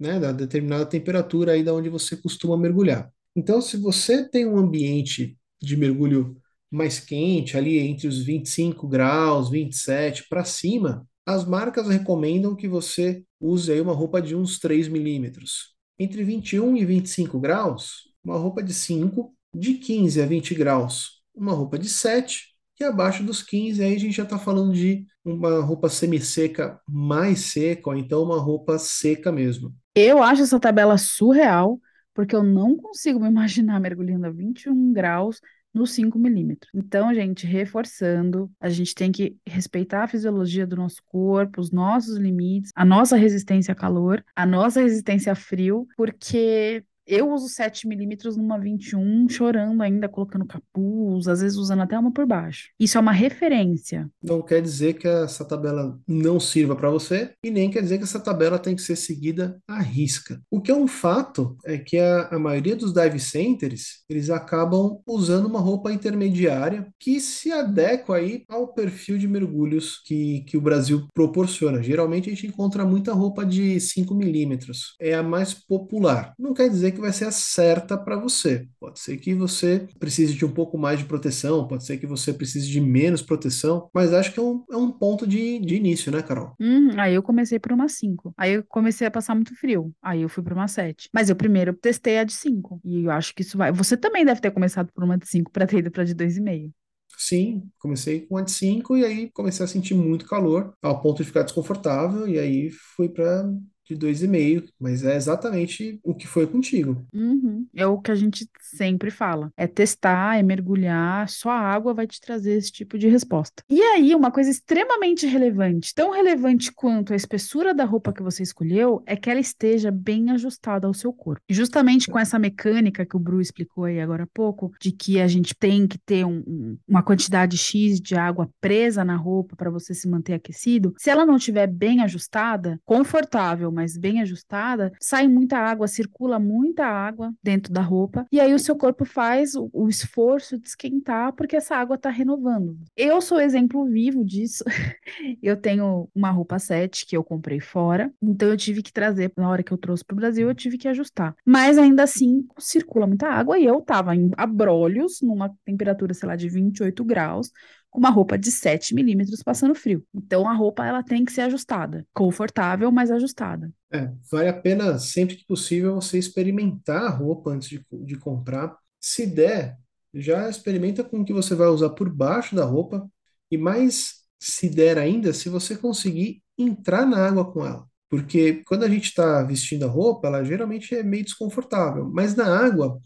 [0.00, 3.12] né, da determinada temperatura aí da onde você costuma mergulhar.
[3.36, 9.50] Então, se você tem um ambiente de mergulho mais quente, ali entre os 25 graus,
[9.50, 14.88] 27 para cima, as marcas recomendam que você use aí uma roupa de uns 3
[14.88, 15.74] milímetros.
[15.98, 21.52] Entre 21 e 25 graus, uma roupa de 5 de 15 a 20 graus, uma
[21.52, 25.60] roupa de 7, e abaixo dos 15, aí a gente já está falando de uma
[25.60, 29.74] roupa semi-seca mais seca, ou então uma roupa seca mesmo.
[29.94, 31.80] Eu acho essa tabela surreal,
[32.12, 35.40] porque eu não consigo me imaginar mergulhando a 21 graus
[35.72, 36.70] nos 5 milímetros.
[36.74, 42.16] Então, gente, reforçando, a gente tem que respeitar a fisiologia do nosso corpo, os nossos
[42.16, 47.86] limites, a nossa resistência a calor, a nossa resistência a frio, porque eu uso 7
[47.86, 52.70] milímetros numa 21, chorando ainda, colocando capuz, às vezes usando até uma por baixo.
[52.78, 54.10] Isso é uma referência.
[54.22, 58.04] Não quer dizer que essa tabela não sirva para você e nem quer dizer que
[58.04, 60.40] essa tabela tem que ser seguida à risca.
[60.50, 64.98] O que é um fato é que a, a maioria dos dive centers, eles acabam
[65.06, 70.60] usando uma roupa intermediária que se adequa aí ao perfil de mergulhos que, que o
[70.60, 71.82] Brasil proporciona.
[71.82, 74.96] Geralmente a gente encontra muita roupa de 5 milímetros.
[75.00, 76.34] É a mais popular.
[76.38, 78.66] Não quer dizer que vai ser a certa para você.
[78.80, 82.32] Pode ser que você precise de um pouco mais de proteção, pode ser que você
[82.32, 86.10] precise de menos proteção, mas acho que é um, é um ponto de, de início,
[86.10, 86.54] né, Carol?
[86.58, 88.34] Uhum, aí eu comecei por uma 5.
[88.36, 89.92] Aí eu comecei a passar muito frio.
[90.02, 91.08] Aí eu fui para uma 7.
[91.12, 92.80] Mas eu primeiro testei a de 5.
[92.84, 93.70] E eu acho que isso vai.
[93.70, 96.72] Você também deve ter começado por uma de 5 para ter ido para de 2,5.
[97.18, 101.22] Sim, comecei com a de 5 e aí comecei a sentir muito calor, ao ponto
[101.22, 103.48] de ficar desconfortável, e aí fui para
[103.86, 107.06] de dois e meio, mas é exatamente o que foi contigo.
[107.12, 107.66] Uhum.
[107.74, 109.52] É o que a gente sempre fala.
[109.56, 113.62] É testar, é mergulhar, só a água vai te trazer esse tipo de resposta.
[113.70, 118.42] E aí, uma coisa extremamente relevante, tão relevante quanto a espessura da roupa que você
[118.42, 121.42] escolheu, é que ela esteja bem ajustada ao seu corpo.
[121.48, 125.20] E justamente com essa mecânica que o Bru explicou aí agora há pouco, de que
[125.20, 129.70] a gente tem que ter um, uma quantidade X de água presa na roupa para
[129.70, 135.28] você se manter aquecido, se ela não estiver bem ajustada, confortável, mas bem ajustada, sai
[135.28, 139.68] muita água, circula muita água dentro da roupa, e aí o seu corpo faz o,
[139.70, 142.78] o esforço de esquentar porque essa água está renovando.
[142.96, 144.64] Eu sou exemplo vivo disso.
[145.42, 149.50] eu tenho uma roupa 7 que eu comprei fora, então eu tive que trazer, na
[149.50, 151.36] hora que eu trouxe para o Brasil, eu tive que ajustar.
[151.44, 156.36] Mas ainda assim, circula muita água e eu tava em abrolhos, numa temperatura, sei lá,
[156.36, 157.50] de 28 graus,
[157.98, 160.04] uma roupa de 7 milímetros passando frio.
[160.14, 163.72] Então a roupa ela tem que ser ajustada, confortável, mas ajustada.
[163.92, 168.76] É, vale a pena sempre que possível você experimentar a roupa antes de, de comprar.
[169.00, 169.76] Se der,
[170.12, 173.08] já experimenta com o que você vai usar por baixo da roupa
[173.50, 177.86] e mais se der ainda, se você conseguir entrar na água com ela.
[178.08, 182.46] Porque quando a gente está vestindo a roupa, ela geralmente é meio desconfortável, mas na
[182.46, 183.00] água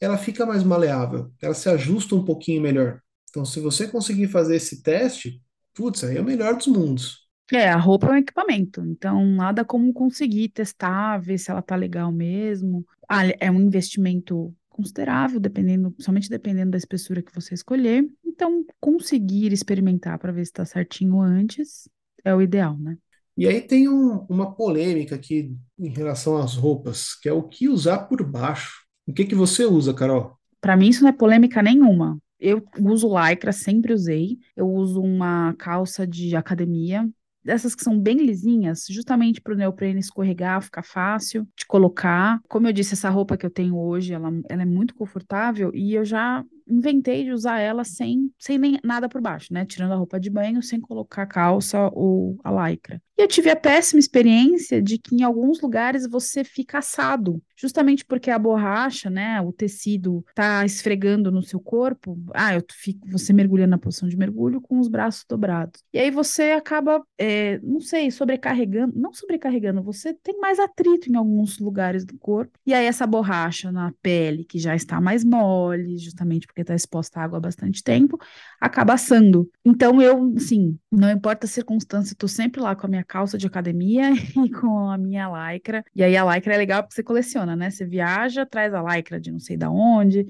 [0.00, 3.00] ela fica mais maleável, ela se ajusta um pouquinho melhor.
[3.30, 5.42] Então, se você conseguir fazer esse teste,
[5.74, 7.28] putz, aí é o melhor dos mundos.
[7.50, 11.74] É, a roupa é um equipamento, então nada como conseguir testar, ver se ela tá
[11.76, 12.84] legal mesmo.
[13.08, 18.06] Ah, é um investimento considerável, dependendo, somente dependendo da espessura que você escolher.
[18.24, 21.88] Então, conseguir experimentar para ver se está certinho antes
[22.22, 22.98] é o ideal, né?
[23.36, 27.68] E aí tem um- uma polêmica aqui em relação às roupas, que é o que
[27.68, 28.82] usar por baixo.
[29.06, 30.36] O que que você usa, Carol?
[30.60, 32.18] Para mim, isso não é polêmica nenhuma.
[32.40, 34.38] Eu uso lycra, sempre usei.
[34.56, 37.08] Eu uso uma calça de academia,
[37.44, 42.40] dessas que são bem lisinhas, justamente para o neoprene escorregar, ficar fácil de colocar.
[42.48, 45.94] Como eu disse, essa roupa que eu tenho hoje, ela, ela é muito confortável e
[45.94, 49.64] eu já inventei de usar ela sem, sem nem nada por baixo, né?
[49.64, 53.00] Tirando a roupa de banho, sem colocar calça ou a lycra.
[53.18, 58.04] E eu tive a péssima experiência de que em alguns lugares você fica assado, justamente
[58.04, 62.16] porque a borracha, né, o tecido tá esfregando no seu corpo.
[62.32, 65.82] Ah, eu fico, você mergulha na posição de mergulho com os braços dobrados.
[65.92, 71.16] E aí você acaba, é, não sei, sobrecarregando, não sobrecarregando, você tem mais atrito em
[71.16, 72.56] alguns lugares do corpo.
[72.64, 77.20] E aí essa borracha na pele, que já está mais mole, justamente porque está exposta
[77.20, 78.18] à água há bastante tempo,
[78.60, 79.50] acaba assando.
[79.64, 83.46] Então eu, assim, não importa a circunstância, estou sempre lá com a minha calça de
[83.46, 84.10] academia
[84.44, 85.84] e com a minha lycra.
[85.94, 87.70] E aí a lycra é legal porque você coleciona, né?
[87.70, 90.26] Você viaja, traz a lycra de não sei da onde,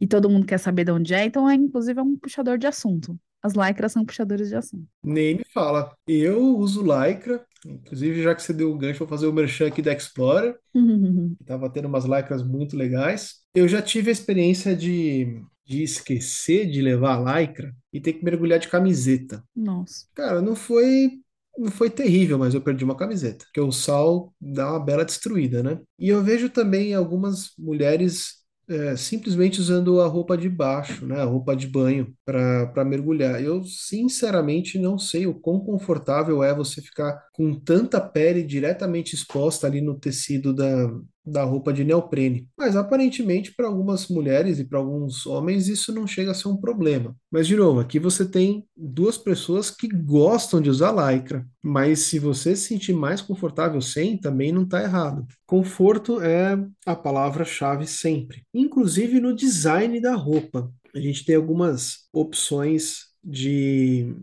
[0.00, 2.66] e todo mundo quer saber de onde é, então é inclusive é um puxador de
[2.66, 3.18] assunto.
[3.42, 4.86] As lycras são puxadores de assunto.
[5.02, 5.92] Nem me fala.
[6.06, 9.82] Eu uso lycra, inclusive já que você deu o gancho, vou fazer o merchan aqui
[9.82, 10.78] da Explorer, que
[11.44, 13.40] tava tendo umas lycras muito legais.
[13.52, 15.42] Eu já tive a experiência de,
[15.72, 19.42] de esquecer de levar a lycra e ter que mergulhar de camiseta.
[19.56, 20.06] Nossa.
[20.14, 21.18] Cara, não foi
[21.58, 25.62] não foi terrível, mas eu perdi uma camiseta, porque o sal dá uma bela destruída,
[25.62, 25.80] né?
[25.98, 31.20] E eu vejo também algumas mulheres é, simplesmente usando a roupa de baixo, né?
[31.20, 33.42] A roupa de banho para para mergulhar.
[33.42, 39.66] Eu sinceramente não sei o quão confortável é você ficar com tanta pele diretamente exposta
[39.66, 40.92] ali no tecido da,
[41.24, 42.46] da roupa de neoprene.
[42.56, 46.56] Mas aparentemente para algumas mulheres e para alguns homens isso não chega a ser um
[46.56, 47.16] problema.
[47.30, 52.18] Mas de novo, aqui você tem duas pessoas que gostam de usar lycra, mas se
[52.18, 55.26] você se sentir mais confortável sem, também não está errado.
[55.46, 60.70] Conforto é a palavra-chave sempre, inclusive no design da roupa.
[60.94, 64.14] A gente tem algumas opções de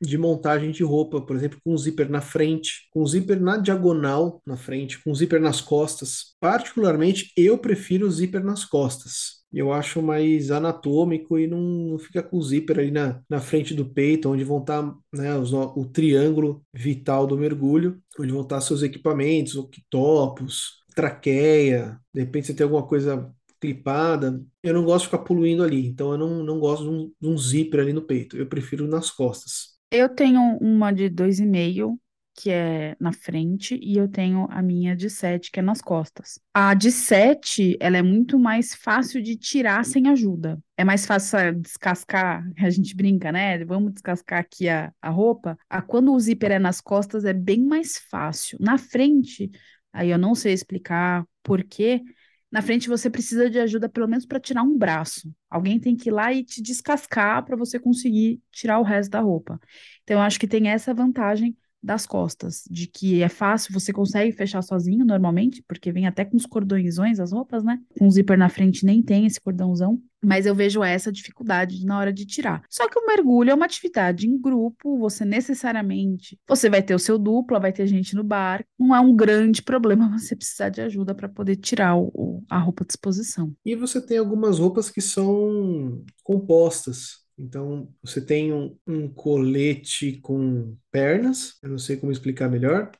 [0.00, 4.56] de montagem de roupa, por exemplo, com zíper na frente, com zíper na diagonal na
[4.56, 6.34] frente, com zíper nas costas.
[6.40, 9.38] Particularmente, eu prefiro o zíper nas costas.
[9.52, 13.74] Eu acho mais anatômico e não, não fica com o zíper ali na, na frente
[13.74, 18.60] do peito, onde vão estar né, os, o triângulo vital do mergulho, onde vão estar
[18.60, 25.10] seus equipamentos, octopus, traqueia, de repente você tem alguma coisa clipada, eu não gosto de
[25.10, 28.02] ficar poluindo ali, então eu não, não gosto de um, de um zíper ali no
[28.02, 29.77] peito, eu prefiro nas costas.
[29.90, 31.98] Eu tenho uma de dois e meio,
[32.34, 36.38] que é na frente, e eu tenho a minha de sete, que é nas costas.
[36.54, 40.58] A de sete, ela é muito mais fácil de tirar sem ajuda.
[40.76, 43.64] É mais fácil ah, descascar, a gente brinca, né?
[43.64, 45.58] Vamos descascar aqui a, a roupa.
[45.68, 48.58] A, quando o zíper é nas costas, é bem mais fácil.
[48.60, 49.50] Na frente,
[49.92, 52.02] aí eu não sei explicar por quê,
[52.50, 55.32] na frente você precisa de ajuda pelo menos para tirar um braço.
[55.50, 59.20] Alguém tem que ir lá e te descascar para você conseguir tirar o resto da
[59.20, 59.60] roupa.
[60.02, 64.32] Então, eu acho que tem essa vantagem das costas, de que é fácil, você consegue
[64.32, 67.78] fechar sozinho normalmente, porque vem até com os cordõezões as roupas, né?
[67.98, 71.98] Com o zíper na frente nem tem esse cordãozão, mas eu vejo essa dificuldade na
[71.98, 72.62] hora de tirar.
[72.68, 76.98] Só que o mergulho é uma atividade em grupo, você necessariamente, você vai ter o
[76.98, 80.80] seu dupla, vai ter gente no bar, não é um grande problema você precisar de
[80.80, 83.54] ajuda para poder tirar o, a roupa de exposição.
[83.64, 87.27] E você tem algumas roupas que são compostas.
[87.38, 92.90] Então, você tem um, um colete com pernas, eu não sei como explicar melhor.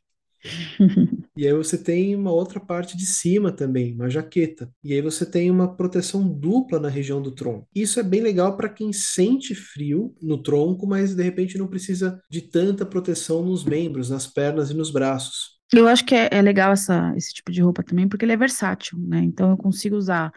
[1.39, 4.69] E aí você tem uma outra parte de cima também, uma jaqueta.
[4.83, 7.69] E aí você tem uma proteção dupla na região do tronco.
[7.73, 12.21] Isso é bem legal para quem sente frio no tronco, mas de repente não precisa
[12.29, 15.61] de tanta proteção nos membros, nas pernas e nos braços.
[15.73, 18.37] Eu acho que é, é legal essa, esse tipo de roupa também, porque ele é
[18.37, 19.21] versátil, né?
[19.21, 20.33] Então eu consigo usar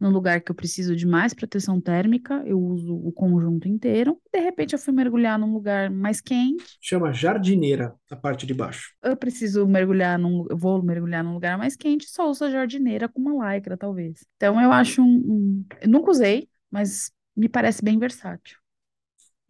[0.00, 4.18] no lugar que eu preciso de mais proteção térmica, eu uso o conjunto inteiro.
[4.32, 6.64] De repente, eu fui mergulhar num lugar mais quente.
[6.80, 8.94] Chama jardineira a parte de baixo.
[9.02, 10.46] Eu preciso mergulhar num.
[10.48, 14.24] Eu vou mergulhar num lugar mais quente, só uso a jardineira com uma lycra, talvez.
[14.36, 15.06] Então, eu acho um.
[15.06, 15.64] um...
[15.82, 18.59] Eu nunca usei, mas me parece bem versátil.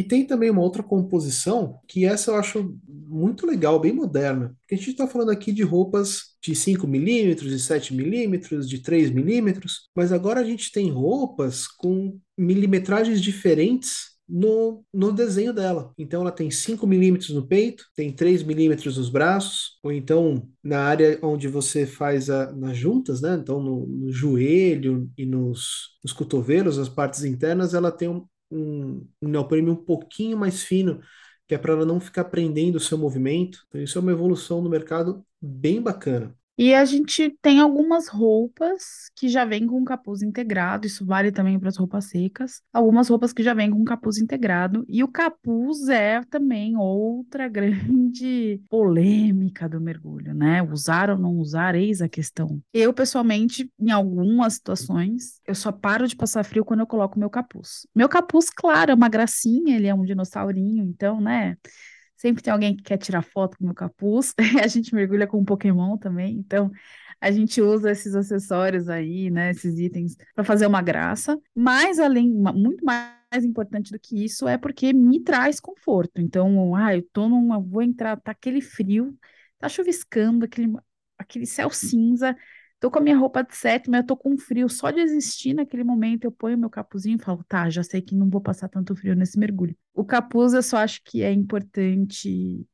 [0.01, 4.57] E tem também uma outra composição que essa eu acho muito legal, bem moderna.
[4.61, 8.79] Porque a gente está falando aqui de roupas de 5 milímetros, de 7 milímetros, de
[8.79, 15.93] 3 milímetros, mas agora a gente tem roupas com milimetragens diferentes no, no desenho dela.
[15.99, 20.81] Então ela tem 5 milímetros no peito, tem 3 milímetros nos braços, ou então na
[20.81, 23.39] área onde você faz a, nas juntas, né?
[23.39, 29.07] Então no, no joelho e nos, nos cotovelos, as partes internas, ela tem um, um,
[29.23, 31.01] um neoprene um pouquinho mais fino,
[31.47, 33.65] que é para ela não ficar prendendo o seu movimento.
[33.69, 36.35] Então, isso é uma evolução no mercado bem bacana.
[36.61, 41.59] E a gente tem algumas roupas que já vêm com capuz integrado, isso vale também
[41.59, 42.61] para as roupas secas.
[42.70, 44.85] Algumas roupas que já vêm com capuz integrado.
[44.87, 50.62] E o capuz é também outra grande polêmica do mergulho, né?
[50.62, 52.61] Usar ou não usar, eis a questão.
[52.75, 57.31] Eu, pessoalmente, em algumas situações, eu só paro de passar frio quando eu coloco meu
[57.31, 57.87] capuz.
[57.94, 61.57] Meu capuz, claro, é uma gracinha, ele é um dinossaurinho, então, né?
[62.20, 64.35] Sempre tem alguém que quer tirar foto com o meu capuz.
[64.62, 66.70] a gente mergulha com um Pokémon também, então
[67.18, 71.40] a gente usa esses acessórios aí, né, esses itens para fazer uma graça.
[71.54, 76.20] Mas além, muito mais importante do que isso é porque me traz conforto.
[76.20, 79.16] Então, ah, eu tô numa, vou entrar, tá aquele frio,
[79.59, 80.74] tá chuviscando, aquele
[81.16, 82.37] aquele céu cinza,
[82.81, 84.66] Tô com a minha roupa de sétima, eu tô com frio.
[84.71, 88.14] Só de existir naquele momento, eu ponho meu capuzinho e falo, tá, já sei que
[88.14, 89.77] não vou passar tanto frio nesse mergulho.
[89.95, 92.66] O capuz, eu só acho que é importante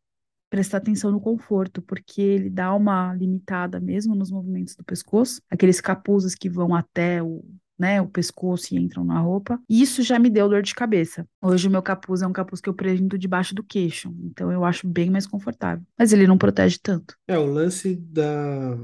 [0.49, 5.81] prestar atenção no conforto, porque ele dá uma limitada mesmo nos movimentos do pescoço, aqueles
[5.81, 7.45] capuzes que vão até o,
[7.77, 9.61] né, o pescoço e entram na roupa.
[9.69, 11.27] Isso já me deu dor de cabeça.
[11.42, 14.64] Hoje o meu capuz é um capuz que eu prendo debaixo do queixo, então eu
[14.64, 15.85] acho bem mais confortável.
[15.99, 17.16] Mas ele não protege tanto.
[17.27, 18.79] É, o lance da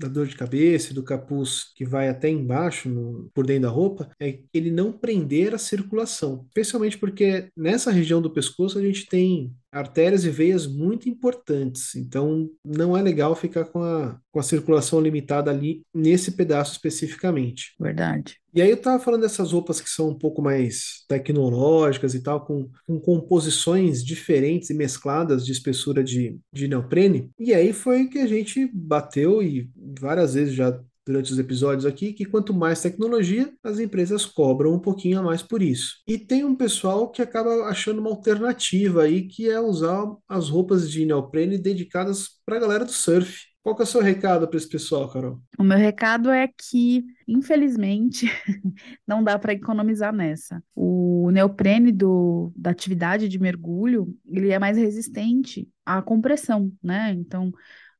[0.00, 4.10] da dor de cabeça do capuz que vai até embaixo, no, por dentro da roupa,
[4.18, 6.46] é ele não prender a circulação.
[6.48, 11.94] Especialmente porque nessa região do pescoço a gente tem artérias e veias muito importantes.
[11.94, 17.74] Então, não é legal ficar com a, com a circulação limitada ali nesse pedaço especificamente.
[17.78, 18.36] Verdade.
[18.52, 22.44] E aí eu tava falando dessas roupas que são um pouco mais tecnológicas e tal,
[22.44, 27.30] com, com composições diferentes e mescladas de espessura de, de neoprene.
[27.38, 32.12] E aí foi que a gente bateu e várias vezes já durante os episódios aqui
[32.12, 35.96] que quanto mais tecnologia, as empresas cobram um pouquinho a mais por isso.
[36.06, 40.90] E tem um pessoal que acaba achando uma alternativa aí, que é usar as roupas
[40.90, 43.50] de neoprene dedicadas para a galera do surf.
[43.62, 45.38] Qual é o seu recado para esse pessoal, Carol?
[45.58, 48.26] O meu recado é que, infelizmente,
[49.06, 50.62] não dá para economizar nessa.
[50.74, 57.12] O neoprene do, da atividade de mergulho, ele é mais resistente à compressão, né?
[57.12, 57.52] Então,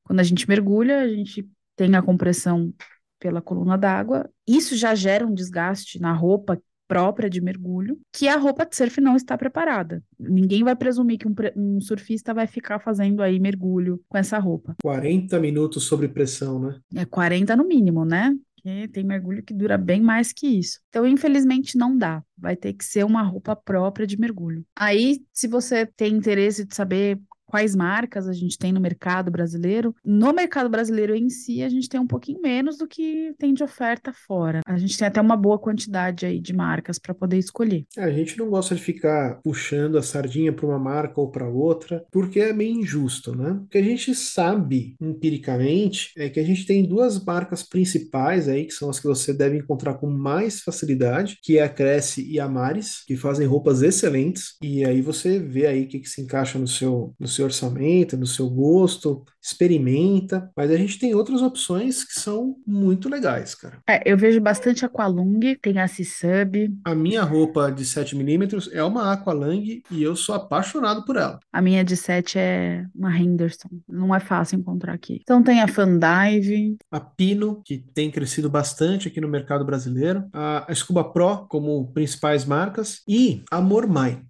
[0.02, 2.72] quando a gente mergulha, a gente tem a compressão
[3.18, 4.28] pela coluna d'água.
[4.48, 9.00] Isso já gera um desgaste na roupa própria de mergulho, que a roupa de surf
[9.00, 10.02] não está preparada.
[10.18, 14.74] Ninguém vai presumir que um, um, surfista vai ficar fazendo aí mergulho com essa roupa.
[14.82, 16.80] 40 minutos sob pressão, né?
[16.96, 18.34] É 40 no mínimo, né?
[18.56, 20.80] Porque tem mergulho que dura bem mais que isso.
[20.88, 22.24] Então, infelizmente, não dá.
[22.36, 24.64] Vai ter que ser uma roupa própria de mergulho.
[24.74, 29.92] Aí, se você tem interesse de saber quais marcas a gente tem no mercado brasileiro.
[30.04, 33.64] No mercado brasileiro em si, a gente tem um pouquinho menos do que tem de
[33.64, 34.60] oferta fora.
[34.64, 37.84] A gente tem até uma boa quantidade aí de marcas para poder escolher.
[37.96, 41.48] É, a gente não gosta de ficar puxando a sardinha para uma marca ou para
[41.48, 43.50] outra, porque é meio injusto, né?
[43.50, 48.64] O que a gente sabe empiricamente é que a gente tem duas marcas principais aí,
[48.64, 52.38] que são as que você deve encontrar com mais facilidade, que é a Cresce e
[52.38, 56.20] a Maris, que fazem roupas excelentes, e aí você vê aí o que, que se
[56.20, 60.50] encaixa no seu, no seu seu orçamento, no seu gosto, experimenta.
[60.56, 63.78] Mas a gente tem outras opções que são muito legais, cara.
[63.88, 66.72] É, eu vejo bastante Aqualung, tem a C-Sub.
[66.84, 71.40] A minha roupa de 7mm é uma Aqualung e eu sou apaixonado por ela.
[71.52, 73.68] A minha de 7 é uma Henderson.
[73.88, 75.20] Não é fácil encontrar aqui.
[75.22, 76.76] Então tem a Fandive.
[76.90, 80.24] A Pino, que tem crescido bastante aqui no mercado brasileiro.
[80.32, 83.02] A Scuba Pro, como principais marcas.
[83.08, 84.22] E a Mormai.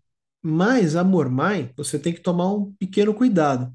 [0.42, 3.72] Mas a Mormai, você tem que tomar um pequeno cuidado,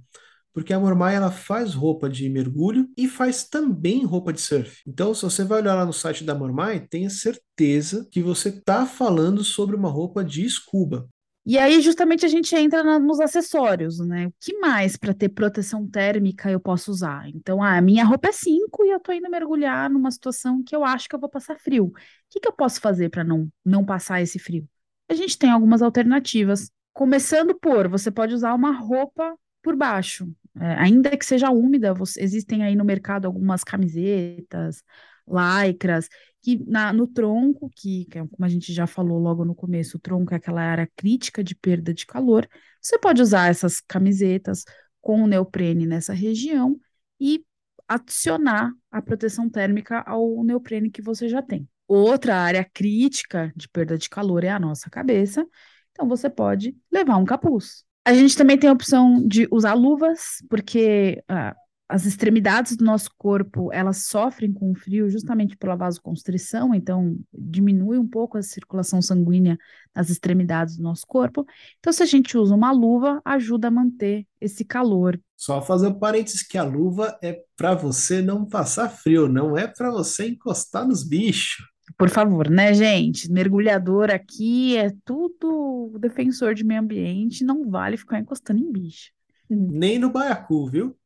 [0.53, 4.81] porque a Mormai ela faz roupa de mergulho e faz também roupa de surf.
[4.87, 8.85] Então, se você vai olhar lá no site da Mormai, tenha certeza que você está
[8.85, 11.07] falando sobre uma roupa de scuba.
[11.47, 14.25] E aí, justamente, a gente entra na, nos acessórios, né?
[14.27, 17.29] O que mais para ter proteção térmica eu posso usar?
[17.29, 20.75] Então, ah, a minha roupa é 5 e eu tô indo mergulhar numa situação que
[20.75, 21.85] eu acho que eu vou passar frio.
[21.85, 21.93] O
[22.31, 24.67] que, que eu posso fazer para não, não passar esse frio?
[25.09, 26.71] A gente tem algumas alternativas.
[26.93, 32.21] Começando por, você pode usar uma roupa por baixo, é, ainda que seja úmida, você,
[32.21, 34.83] existem aí no mercado algumas camisetas,
[35.27, 36.07] lycras,
[36.41, 39.97] que na, no tronco, que, que, é como a gente já falou logo no começo,
[39.97, 42.47] o tronco é aquela área crítica de perda de calor,
[42.81, 44.63] você pode usar essas camisetas
[45.01, 46.79] com o neoprene nessa região
[47.19, 47.43] e
[47.87, 51.67] adicionar a proteção térmica ao neoprene que você já tem.
[51.87, 55.45] Outra área crítica de perda de calor é a nossa cabeça,
[55.91, 57.83] então você pode levar um capuz.
[58.03, 61.55] A gente também tem a opção de usar luvas, porque ah,
[61.87, 67.99] as extremidades do nosso corpo, elas sofrem com o frio justamente pela vasoconstrição, então diminui
[67.99, 69.57] um pouco a circulação sanguínea
[69.93, 71.45] nas extremidades do nosso corpo.
[71.79, 75.19] Então, se a gente usa uma luva, ajuda a manter esse calor.
[75.37, 79.67] Só fazer um parênteses que a luva é para você não passar frio, não é
[79.67, 81.74] para você encostar nos bichos.
[81.97, 83.31] Por favor, né, gente?
[83.31, 89.11] Mergulhador aqui é tudo defensor de meio ambiente, não vale ficar encostando em bicho.
[89.49, 90.97] Nem no baiacu, viu?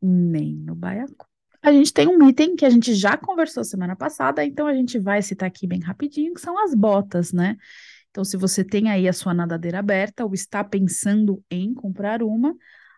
[0.00, 1.26] nem no baiacu.
[1.62, 4.98] A gente tem um item que a gente já conversou semana passada, então a gente
[4.98, 7.56] vai citar aqui bem rapidinho, que são as botas, né?
[8.10, 12.54] Então, se você tem aí a sua nadadeira aberta ou está pensando em comprar uma,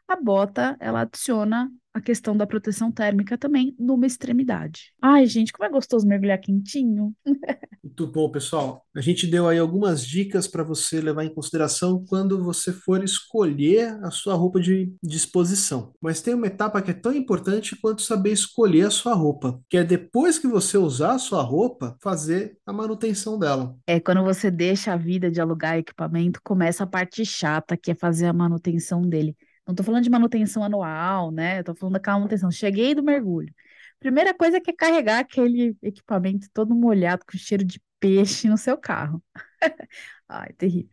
[0.08, 4.92] a bota, ela adiciona a questão da proteção térmica também numa extremidade.
[5.02, 7.14] Ai, gente, como é gostoso mergulhar quentinho.
[7.82, 8.84] Muito bom, pessoal.
[8.94, 13.98] A gente deu aí algumas dicas para você levar em consideração quando você for escolher
[14.04, 15.92] a sua roupa de disposição.
[16.00, 19.76] Mas tem uma etapa que é tão importante quanto saber escolher a sua roupa, que
[19.76, 23.74] é depois que você usar a sua roupa, fazer a manutenção dela.
[23.86, 27.94] É quando você deixa a vida de alugar equipamento, começa a parte chata, que é
[27.94, 29.36] fazer a manutenção dele.
[29.68, 31.60] Não estou falando de manutenção anual, né?
[31.60, 32.50] Estou falando daquela manutenção.
[32.50, 33.52] Cheguei do mergulho.
[34.00, 38.56] Primeira coisa é que é carregar aquele equipamento todo molhado com cheiro de peixe no
[38.56, 39.22] seu carro.
[40.26, 40.90] Ai, terrível.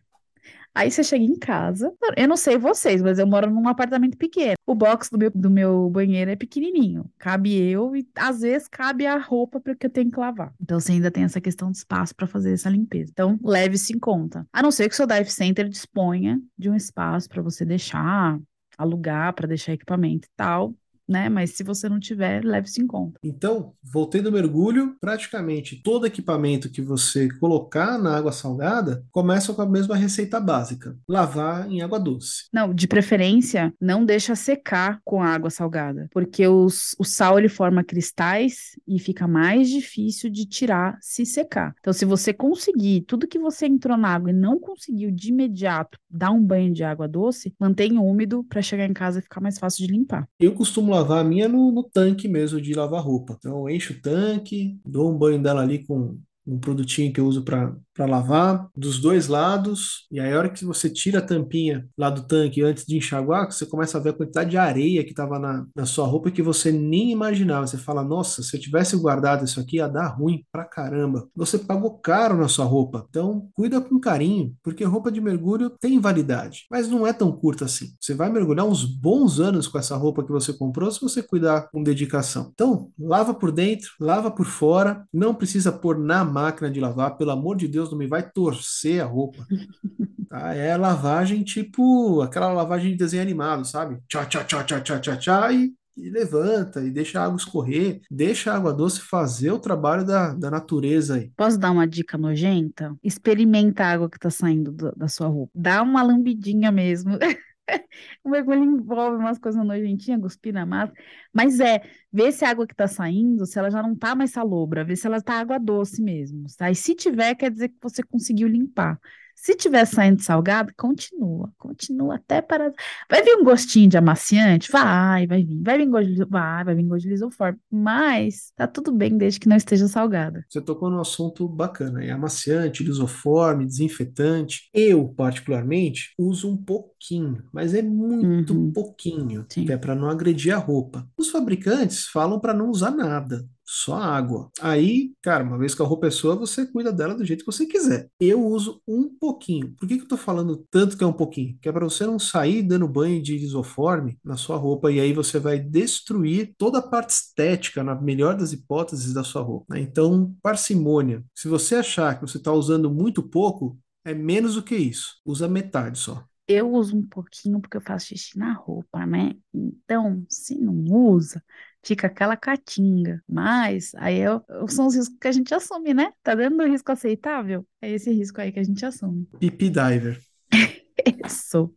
[0.73, 1.93] Aí você chega em casa.
[2.17, 4.55] Eu não sei vocês, mas eu moro num apartamento pequeno.
[4.65, 7.09] O box do meu, do meu banheiro é pequenininho.
[7.17, 10.53] Cabe eu e às vezes cabe a roupa porque eu tenho que lavar.
[10.59, 13.09] Então você ainda tem essa questão de espaço para fazer essa limpeza.
[13.09, 14.45] Então leve-se em conta.
[14.51, 18.38] A não ser que o seu dive center disponha de um espaço para você deixar
[18.78, 20.76] alugar para deixar equipamento e tal,
[21.08, 21.30] né?
[21.30, 23.20] Mas se você não tiver, leve-se em conta.
[23.24, 29.62] Então, voltei do mergulho, praticamente todo equipamento que você colocar na água salgada começa com
[29.62, 32.45] a mesma receita básica: lavar em água doce.
[32.51, 37.49] Não, de preferência, não deixa secar com a água salgada, porque os, o sal ele
[37.49, 41.74] forma cristais e fica mais difícil de tirar se secar.
[41.80, 45.99] Então, se você conseguir tudo que você entrou na água e não conseguiu de imediato
[46.10, 49.58] dar um banho de água doce, mantenha úmido para chegar em casa e ficar mais
[49.60, 50.28] fácil de limpar.
[50.39, 53.35] Eu costumo lavar a minha no, no tanque mesmo de lavar roupa.
[53.37, 57.27] Então, eu encho o tanque, dou um banho dela ali com um produtinho que eu
[57.27, 60.05] uso para para lavar dos dois lados.
[60.11, 63.49] E aí, a hora que você tira a tampinha lá do tanque antes de enxaguar,
[63.49, 66.41] você começa a ver a quantidade de areia que estava na, na sua roupa que
[66.41, 67.65] você nem imaginava.
[67.65, 71.27] Você fala, nossa, se eu tivesse guardado isso aqui, ia dar ruim pra caramba.
[71.35, 73.05] Você pagou caro na sua roupa.
[73.09, 77.65] Então, cuida com carinho, porque roupa de mergulho tem validade, mas não é tão curta
[77.65, 77.87] assim.
[77.99, 81.69] Você vai mergulhar uns bons anos com essa roupa que você comprou se você cuidar
[81.71, 82.51] com dedicação.
[82.53, 87.31] Então, lava por dentro, lava por fora, não precisa pôr na máquina de lavar, pelo
[87.31, 89.45] amor de Deus Deus me vai torcer a roupa.
[90.27, 90.55] Tá?
[90.55, 93.99] É lavagem tipo aquela lavagem de desenho animado, sabe?
[94.07, 98.01] Tchá, tchá, tchá, tchá, tchá, tchá, tchá, e, e levanta e deixa a água escorrer,
[98.09, 101.31] deixa a água doce fazer o trabalho da, da natureza aí.
[101.38, 102.95] Posso dar uma dica nojenta?
[103.03, 105.51] Experimenta a água que tá saindo do, da sua roupa.
[105.53, 107.11] Dá uma lambidinha mesmo.
[108.24, 110.93] o mergulho envolve umas coisas nojentinhas, cuspir na massa.
[111.34, 114.32] Mas é, ver se a água que está saindo, se ela já não está mais
[114.32, 116.45] salobra, ver se ela está água doce mesmo.
[116.57, 116.70] Tá?
[116.72, 118.99] E se tiver, quer dizer que você conseguiu limpar.
[119.36, 122.73] Se tiver saindo salgado, continua, continua até para.
[123.09, 124.71] Vai vir um gostinho de amaciante?
[124.71, 125.61] Vai, vai vir.
[125.61, 127.59] Vai vir gosto de, vai, vai vir gosto de lisoforme.
[127.69, 130.43] Mas tá tudo bem desde que não esteja salgada.
[130.49, 132.03] Você tocou num assunto bacana.
[132.03, 134.69] É amaciante, lisoforme, desinfetante.
[134.73, 138.71] Eu, particularmente, uso um pouquinho, mas é muito uhum.
[138.71, 139.65] pouquinho, Sim.
[139.65, 141.07] que é para não agredir a roupa.
[141.17, 144.49] Os fabricantes falam para não usar nada só água.
[144.61, 147.51] Aí, cara, uma vez que a roupa é sua, você cuida dela do jeito que
[147.51, 148.09] você quiser.
[148.20, 149.74] Eu uso um pouquinho.
[149.78, 151.57] Por que, que eu tô falando tanto que é um pouquinho?
[151.61, 155.13] Que é para você não sair dando banho de isoforme na sua roupa e aí
[155.13, 159.74] você vai destruir toda a parte estética, na melhor das hipóteses, da sua roupa.
[159.74, 159.82] Né?
[159.82, 161.24] Então, parcimônia.
[161.34, 165.16] Se você achar que você está usando muito pouco, é menos do que isso.
[165.26, 166.24] Usa metade só.
[166.47, 169.33] Eu uso um pouquinho porque eu faço xixi na roupa, né?
[169.53, 171.43] Então, se não usa,
[171.83, 173.23] fica aquela catinga.
[173.27, 174.27] Mas aí é,
[174.67, 176.11] são os riscos que a gente assume, né?
[176.21, 177.65] Tá dentro do risco aceitável?
[177.81, 179.27] É esse risco aí que a gente assume.
[179.39, 180.19] Pipi diver.
[181.25, 181.73] Isso.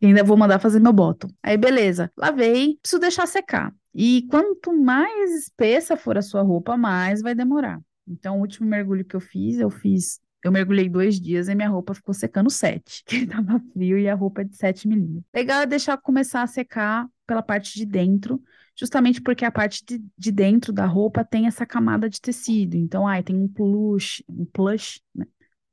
[0.00, 1.28] E ainda vou mandar fazer meu bottom.
[1.42, 2.10] Aí, beleza.
[2.16, 3.74] Lavei, preciso deixar secar.
[3.94, 7.80] E quanto mais espessa for a sua roupa, mais vai demorar.
[8.06, 11.68] Então, o último mergulho que eu fiz, eu fiz eu mergulhei dois dias e minha
[11.68, 15.24] roupa ficou secando sete, que tava frio e a roupa é de 7 milímetros.
[15.34, 18.40] Legal é deixar começar a secar pela parte de dentro,
[18.78, 22.76] justamente porque a parte de, de dentro da roupa tem essa camada de tecido.
[22.76, 25.26] Então, ai, tem um plush, um plush, né?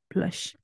[0.09, 0.57] Plush.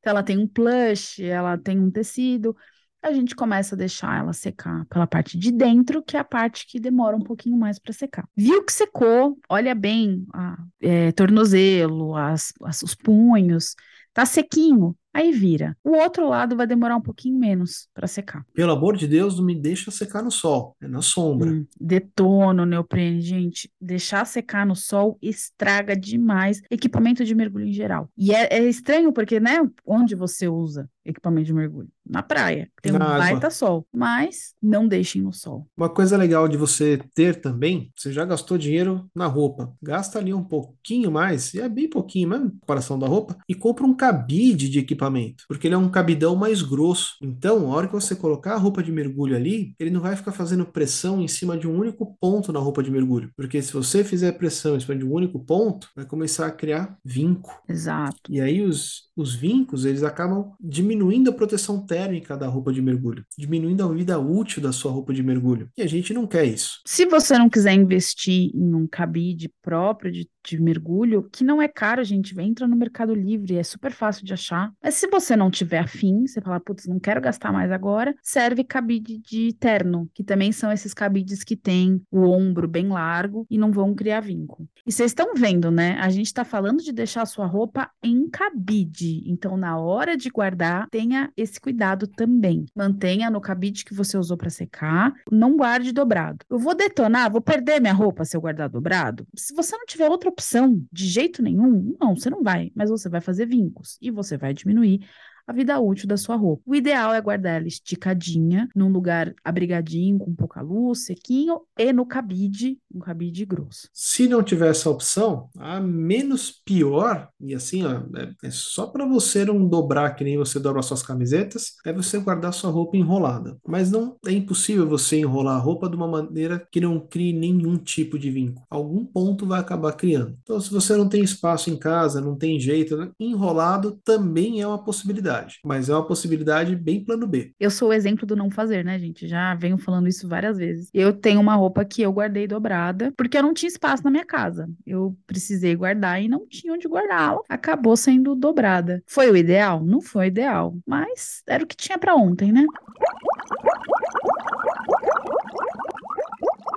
[0.00, 2.56] Então, ela tem um plush, ela tem um tecido.
[3.02, 6.66] A gente começa a deixar ela secar pela parte de dentro, que é a parte
[6.66, 8.28] que demora um pouquinho mais para secar.
[8.36, 9.38] Viu que secou?
[9.48, 13.74] Olha bem, a, é, tornozelo, as, as, os punhos,
[14.14, 14.96] tá sequinho.
[15.14, 15.76] Aí vira.
[15.84, 18.44] O outro lado vai demorar um pouquinho menos para secar.
[18.54, 21.50] Pelo amor de Deus, não me deixa secar no sol, é na sombra.
[21.50, 23.70] Hum, detono neoprene, gente.
[23.80, 28.08] Deixar secar no sol estraga demais equipamento de mergulho em geral.
[28.16, 31.88] E é, é estranho porque, né, onde você usa equipamento de mergulho?
[32.08, 32.70] Na praia.
[32.80, 33.18] Tem Na um água.
[33.18, 33.86] baita sol.
[33.92, 35.66] Mas não deixem no sol.
[35.76, 39.72] Uma coisa legal de você ter também, você já gastou dinheiro na roupa.
[39.82, 43.84] Gasta ali um pouquinho mais, e é bem pouquinho mesmo, comparação da roupa, e compra
[43.84, 47.16] um cabide de equipamento equipamento, porque ele é um cabidão mais grosso.
[47.20, 50.32] Então, a hora que você colocar a roupa de mergulho ali, ele não vai ficar
[50.32, 54.04] fazendo pressão em cima de um único ponto na roupa de mergulho, porque se você
[54.04, 57.62] fizer pressão em cima de um único ponto, vai começar a criar vinco.
[57.68, 58.20] Exato.
[58.28, 63.24] E aí os, os vincos, eles acabam diminuindo a proteção térmica da roupa de mergulho,
[63.36, 65.68] diminuindo a vida útil da sua roupa de mergulho.
[65.76, 66.80] E a gente não quer isso.
[66.86, 71.68] Se você não quiser investir em um cabide próprio de, de mergulho, que não é
[71.68, 74.72] caro, gente, entra no Mercado Livre, é super fácil de achar.
[74.92, 78.62] Mas se você não tiver afim, você fala, putz, não quero gastar mais agora, serve
[78.62, 83.56] cabide de terno, que também são esses cabides que têm o ombro bem largo e
[83.56, 84.68] não vão criar vinco.
[84.86, 85.96] E vocês estão vendo, né?
[85.98, 89.22] A gente está falando de deixar a sua roupa em cabide.
[89.26, 92.66] Então, na hora de guardar, tenha esse cuidado também.
[92.76, 96.44] Mantenha no cabide que você usou para secar, não guarde dobrado.
[96.50, 99.26] Eu vou detonar, vou perder minha roupa se eu guardar dobrado?
[99.34, 103.08] Se você não tiver outra opção, de jeito nenhum, não, você não vai, mas você
[103.08, 105.08] vai fazer vincos e você vai diminuir diminuir
[105.46, 106.62] a vida útil da sua roupa.
[106.66, 112.06] O ideal é guardar ela esticadinha, num lugar abrigadinho, com pouca luz, sequinho, e no
[112.06, 113.88] cabide, um cabide grosso.
[113.92, 119.06] Se não tiver essa opção, a menos pior, e assim, ó, é, é só para
[119.06, 123.56] você não dobrar que nem você dobra suas camisetas, é você guardar sua roupa enrolada.
[123.66, 127.76] Mas não é impossível você enrolar a roupa de uma maneira que não crie nenhum
[127.76, 128.64] tipo de vínculo.
[128.70, 130.36] Algum ponto vai acabar criando.
[130.42, 134.66] Então, se você não tem espaço em casa, não tem jeito, né, enrolado também é
[134.66, 137.52] uma possibilidade possibilidade, mas é uma possibilidade bem plano B.
[137.58, 139.26] Eu sou o exemplo do não fazer, né, gente?
[139.26, 140.88] Já venho falando isso várias vezes.
[140.92, 144.24] Eu tenho uma roupa que eu guardei dobrada, porque eu não tinha espaço na minha
[144.24, 144.68] casa.
[144.86, 147.40] Eu precisei guardar e não tinha onde guardá-la.
[147.48, 149.02] Acabou sendo dobrada.
[149.06, 149.82] Foi o ideal?
[149.84, 152.64] Não foi o ideal, mas era o que tinha para ontem, né?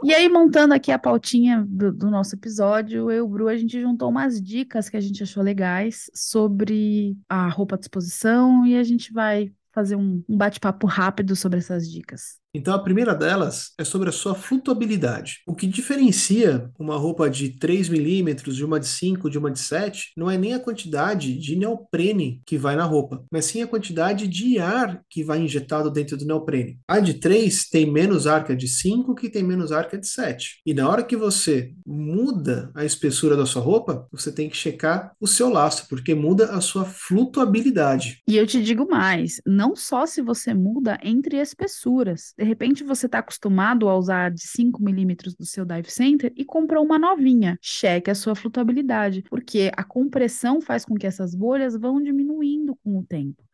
[0.06, 3.58] E aí, montando aqui a pautinha do, do, nosso episódio, eu e o Bru, a
[3.58, 8.78] gente juntou umas dicas que a gente achou legais sobre a roupa à disposição e
[8.78, 12.39] a gente vai fazer um, um bate-papo rápido sobre essas dicas.
[12.56, 15.41] Então, a primeira delas é sobre a sua flutuabilidade.
[15.45, 19.60] O que diferencia uma roupa de 3 milímetros de uma de 5, de uma de
[19.60, 23.68] 7, não é nem a quantidade de neoprene que vai na roupa, mas sim a
[23.68, 26.80] quantidade de ar que vai injetado dentro do neoprene.
[26.88, 29.97] A de 3 tem menos ar que a de 5, que tem menos ar que
[29.97, 30.62] a de 7.
[30.66, 35.12] E na hora que você muda a espessura da sua roupa, você tem que checar
[35.20, 38.22] o seu lastro, porque muda a sua flutuabilidade.
[38.26, 43.19] E eu te digo mais, não só se você muda entre espessuras, repente você está
[43.19, 47.57] acostumado a usar de 5 milímetros do seu dive center e comprou uma novinha.
[47.61, 52.97] Cheque a sua flutuabilidade, porque a compressão faz com que essas bolhas vão diminuindo com
[52.97, 53.44] o tempo.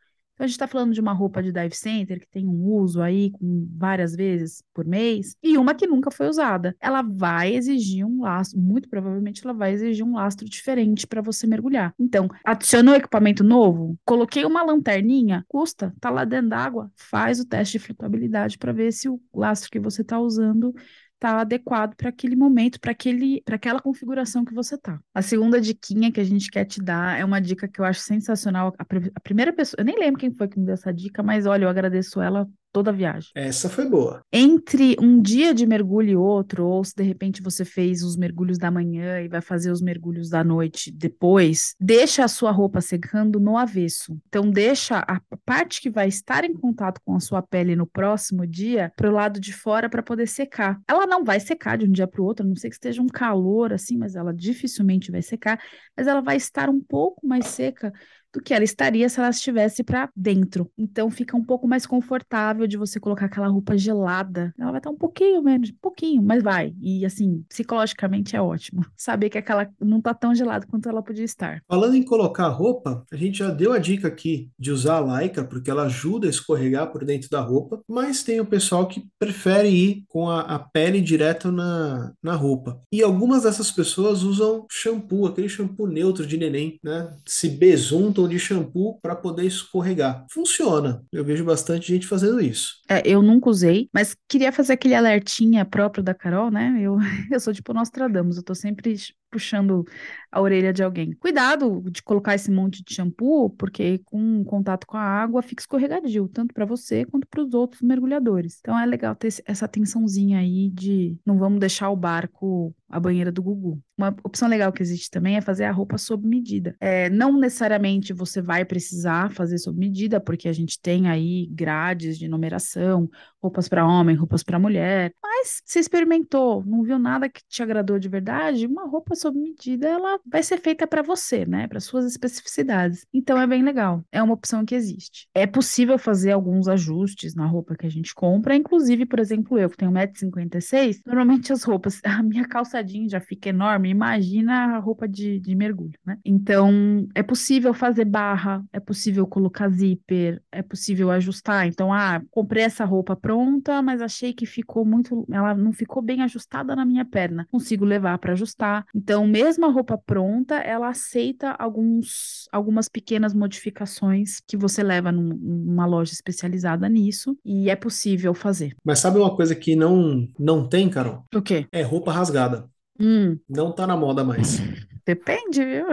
[0.42, 3.00] Então, a gente está falando de uma roupa de dive center que tem um uso
[3.00, 6.76] aí com várias vezes por mês e uma que nunca foi usada.
[6.82, 11.46] Ela vai exigir um lastro, muito provavelmente ela vai exigir um lastro diferente para você
[11.46, 11.94] mergulhar.
[12.00, 17.78] Então, adicionou equipamento novo, coloquei uma lanterninha, custa, tá lá dentro d'água, faz o teste
[17.78, 20.74] de flutuabilidade para ver se o lastro que você está usando
[21.22, 25.00] está adequado para aquele momento, para aquele, para aquela configuração que você tá.
[25.14, 28.00] A segunda diquinha que a gente quer te dar é uma dica que eu acho
[28.00, 28.74] sensacional.
[28.80, 31.46] A, a primeira pessoa, eu nem lembro quem foi que me deu essa dica, mas
[31.46, 33.30] olha, eu agradeço ela toda a viagem.
[33.36, 34.24] Essa foi boa.
[34.32, 38.58] Entre um dia de mergulho e outro, ou se de repente você fez os mergulhos
[38.58, 43.40] da manhã e vai fazer os mergulhos da noite depois, deixa a sua roupa secando
[43.40, 44.18] no avesso.
[44.28, 48.46] Então deixa a parte que vai estar em contato com a sua pele no próximo
[48.48, 50.80] dia para o lado de fora para poder secar.
[50.88, 53.02] Ela não vai secar de um dia para o outro, a não ser que esteja
[53.02, 55.62] um calor assim, mas ela dificilmente vai secar,
[55.96, 57.92] mas ela vai estar um pouco mais seca
[58.34, 60.70] do que ela estaria se ela estivesse para dentro.
[60.78, 64.54] Então fica um pouco mais confortável de você colocar aquela roupa gelada.
[64.58, 66.74] Ela vai estar um pouquinho menos, um pouquinho, mas vai.
[66.80, 68.86] E assim, psicologicamente é ótimo.
[68.96, 71.62] Saber que aquela não tá tão gelada quanto ela podia estar.
[71.68, 75.44] Falando em colocar roupa, a gente já deu a dica aqui de usar a lycra
[75.44, 79.70] porque ela ajuda a escorregar por dentro da roupa, mas tem o pessoal que prefere
[79.70, 82.82] ir com a, a pele direto na, na roupa.
[82.92, 87.14] E algumas dessas pessoas usam shampoo, aquele shampoo neutro de neném, né?
[87.26, 90.26] Se besuntam de shampoo para poder escorregar.
[90.32, 91.04] Funciona.
[91.12, 92.76] Eu vejo bastante gente fazendo isso.
[92.90, 96.78] É, eu nunca usei, mas queria fazer aquele alertinha próprio da Carol, né?
[96.80, 96.98] Eu,
[97.32, 98.96] eu sou tipo Nostradamus, eu tô sempre
[99.32, 99.86] puxando
[100.32, 101.14] a orelha de alguém.
[101.14, 106.28] Cuidado de colocar esse monte de shampoo, porque com contato com a água fica escorregadio,
[106.28, 108.58] tanto para você quanto para os outros mergulhadores.
[108.60, 113.32] Então é legal ter essa atençãozinha aí de não vamos deixar o barco a banheira
[113.32, 113.82] do Gugu.
[113.98, 116.76] Uma opção legal que existe também é fazer a roupa sob medida.
[116.80, 122.18] É, não necessariamente você vai precisar fazer sob medida, porque a gente tem aí grades
[122.18, 123.10] de numeração,
[123.42, 125.14] roupas para homem, roupas para mulher.
[125.24, 129.88] Mas se experimentou, não viu nada que te agradou de verdade, uma roupa sob medida
[129.88, 133.06] ela vai ser feita para você, né, para suas especificidades.
[133.14, 134.04] Então é bem legal.
[134.12, 135.28] É uma opção que existe.
[135.34, 139.70] É possível fazer alguns ajustes na roupa que a gente compra, inclusive, por exemplo, eu
[139.70, 144.80] que tenho 1,56m, normalmente as roupas, a minha calça jeans já fica enorme, imagina a
[144.80, 146.18] roupa de, de mergulho, né?
[146.26, 151.68] Então, é possível fazer barra, é possível colocar zíper, é possível ajustar.
[151.68, 156.22] Então, ah, comprei essa roupa pronta, mas achei que ficou muito, ela não ficou bem
[156.22, 157.48] ajustada na minha perna.
[157.52, 158.86] Consigo levar para ajustar.
[158.96, 165.36] Então, mesmo a roupa pronta, ela aceita alguns, algumas pequenas modificações que você leva num,
[165.36, 168.76] numa loja especializada nisso e é possível fazer.
[168.84, 171.26] Mas sabe uma coisa que não não tem, Carol?
[171.34, 171.66] O quê?
[171.72, 172.70] É roupa rasgada.
[173.00, 173.38] Hum.
[173.50, 174.60] Não tá na moda mais.
[175.06, 175.86] Depende, viu?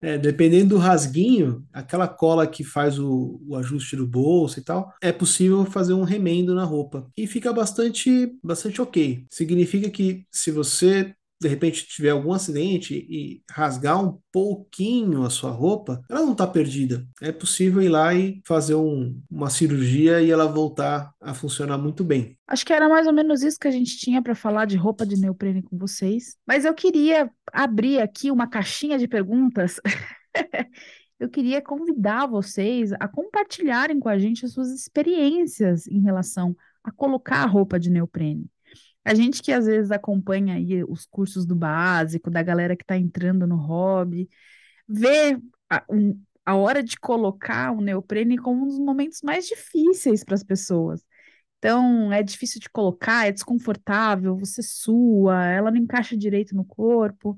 [0.00, 4.92] É, dependendo do rasguinho, aquela cola que faz o, o, ajuste do bolso e tal,
[5.00, 7.10] é possível fazer um remendo na roupa.
[7.16, 9.24] E fica bastante, bastante ok.
[9.30, 15.50] Significa que se você de repente tiver algum acidente e rasgar um pouquinho a sua
[15.50, 17.04] roupa, ela não está perdida.
[17.20, 22.04] É possível ir lá e fazer um, uma cirurgia e ela voltar a funcionar muito
[22.04, 22.38] bem.
[22.46, 25.04] Acho que era mais ou menos isso que a gente tinha para falar de roupa
[25.04, 26.36] de neoprene com vocês.
[26.46, 29.80] Mas eu queria abrir aqui uma caixinha de perguntas.
[31.18, 36.92] eu queria convidar vocês a compartilharem com a gente as suas experiências em relação a
[36.92, 38.46] colocar a roupa de neoprene.
[39.04, 42.96] A gente que às vezes acompanha aí os cursos do básico, da galera que está
[42.96, 44.28] entrando no hobby,
[44.88, 45.38] vê
[45.70, 50.34] a, um, a hora de colocar o neoprene como um dos momentos mais difíceis para
[50.34, 51.04] as pessoas.
[51.58, 57.36] Então, é difícil de colocar, é desconfortável, você sua, ela não encaixa direito no corpo.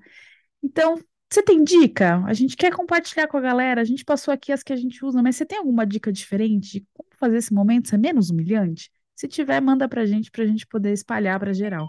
[0.63, 0.97] Então,
[1.31, 2.25] você tem dica?
[2.27, 5.05] A gente quer compartilhar com a galera, a gente passou aqui as que a gente
[5.05, 8.91] usa, mas você tem alguma dica diferente de como fazer esse momento ser menos humilhante?
[9.17, 11.87] Se tiver, manda pra gente, pra gente poder espalhar para geral.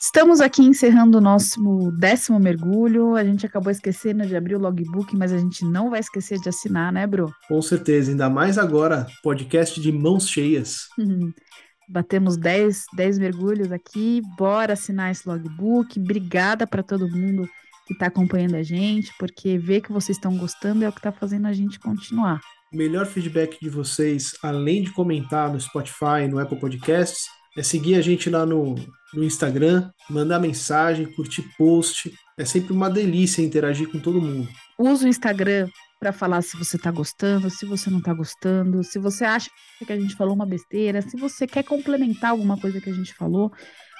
[0.00, 3.16] Estamos aqui encerrando o nosso décimo mergulho.
[3.16, 6.48] A gente acabou esquecendo de abrir o logbook, mas a gente não vai esquecer de
[6.48, 7.30] assinar, né, Bro?
[7.48, 10.88] Com certeza, ainda mais agora, podcast de mãos cheias.
[11.88, 14.20] Batemos 10, 10 mergulhos aqui.
[14.36, 15.98] Bora assinar esse logbook.
[15.98, 17.48] Obrigada para todo mundo
[17.86, 21.12] que está acompanhando a gente, porque ver que vocês estão gostando é o que está
[21.12, 22.40] fazendo a gente continuar.
[22.72, 27.26] O melhor feedback de vocês, além de comentar no Spotify, no Apple Podcasts,
[27.56, 28.74] é seguir a gente lá no,
[29.14, 32.12] no Instagram, mandar mensagem, curtir post.
[32.36, 34.48] É sempre uma delícia interagir com todo mundo.
[34.78, 35.68] Usa o Instagram
[36.06, 39.50] para falar se você está gostando, se você não está gostando, se você acha
[39.84, 43.12] que a gente falou uma besteira, se você quer complementar alguma coisa que a gente
[43.12, 43.50] falou.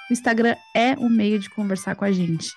[0.09, 2.49] O Instagram é o meio de conversar com a gente.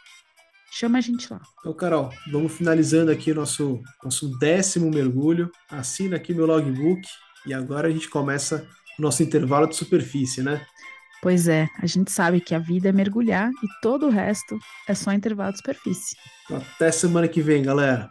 [0.70, 1.40] Chama a gente lá.
[1.58, 5.50] Então, Carol, vamos finalizando aqui o nosso, nosso décimo mergulho.
[5.68, 7.02] Assina aqui meu logbook
[7.44, 8.64] e agora a gente começa
[9.00, 10.64] o nosso intervalo de superfície, né?
[11.20, 14.94] Pois é, a gente sabe que a vida é mergulhar e todo o resto é
[14.94, 16.14] só intervalo de superfície.
[16.44, 18.08] Então, até semana que vem, galera.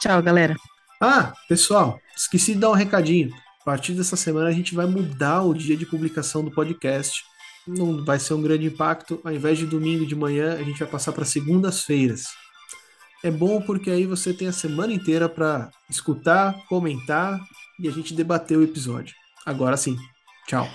[0.00, 0.56] Tchau, galera.
[1.00, 3.32] Ah, pessoal, esqueci de dar um recadinho.
[3.60, 7.22] A partir dessa semana a gente vai mudar o dia de publicação do podcast
[7.66, 9.20] não vai ser um grande impacto.
[9.24, 12.24] Ao invés de domingo de manhã, a gente vai passar para segundas-feiras.
[13.22, 17.38] É bom porque aí você tem a semana inteira para escutar, comentar
[17.78, 19.14] e a gente debater o episódio.
[19.44, 19.96] Agora sim.
[20.46, 20.68] Tchau.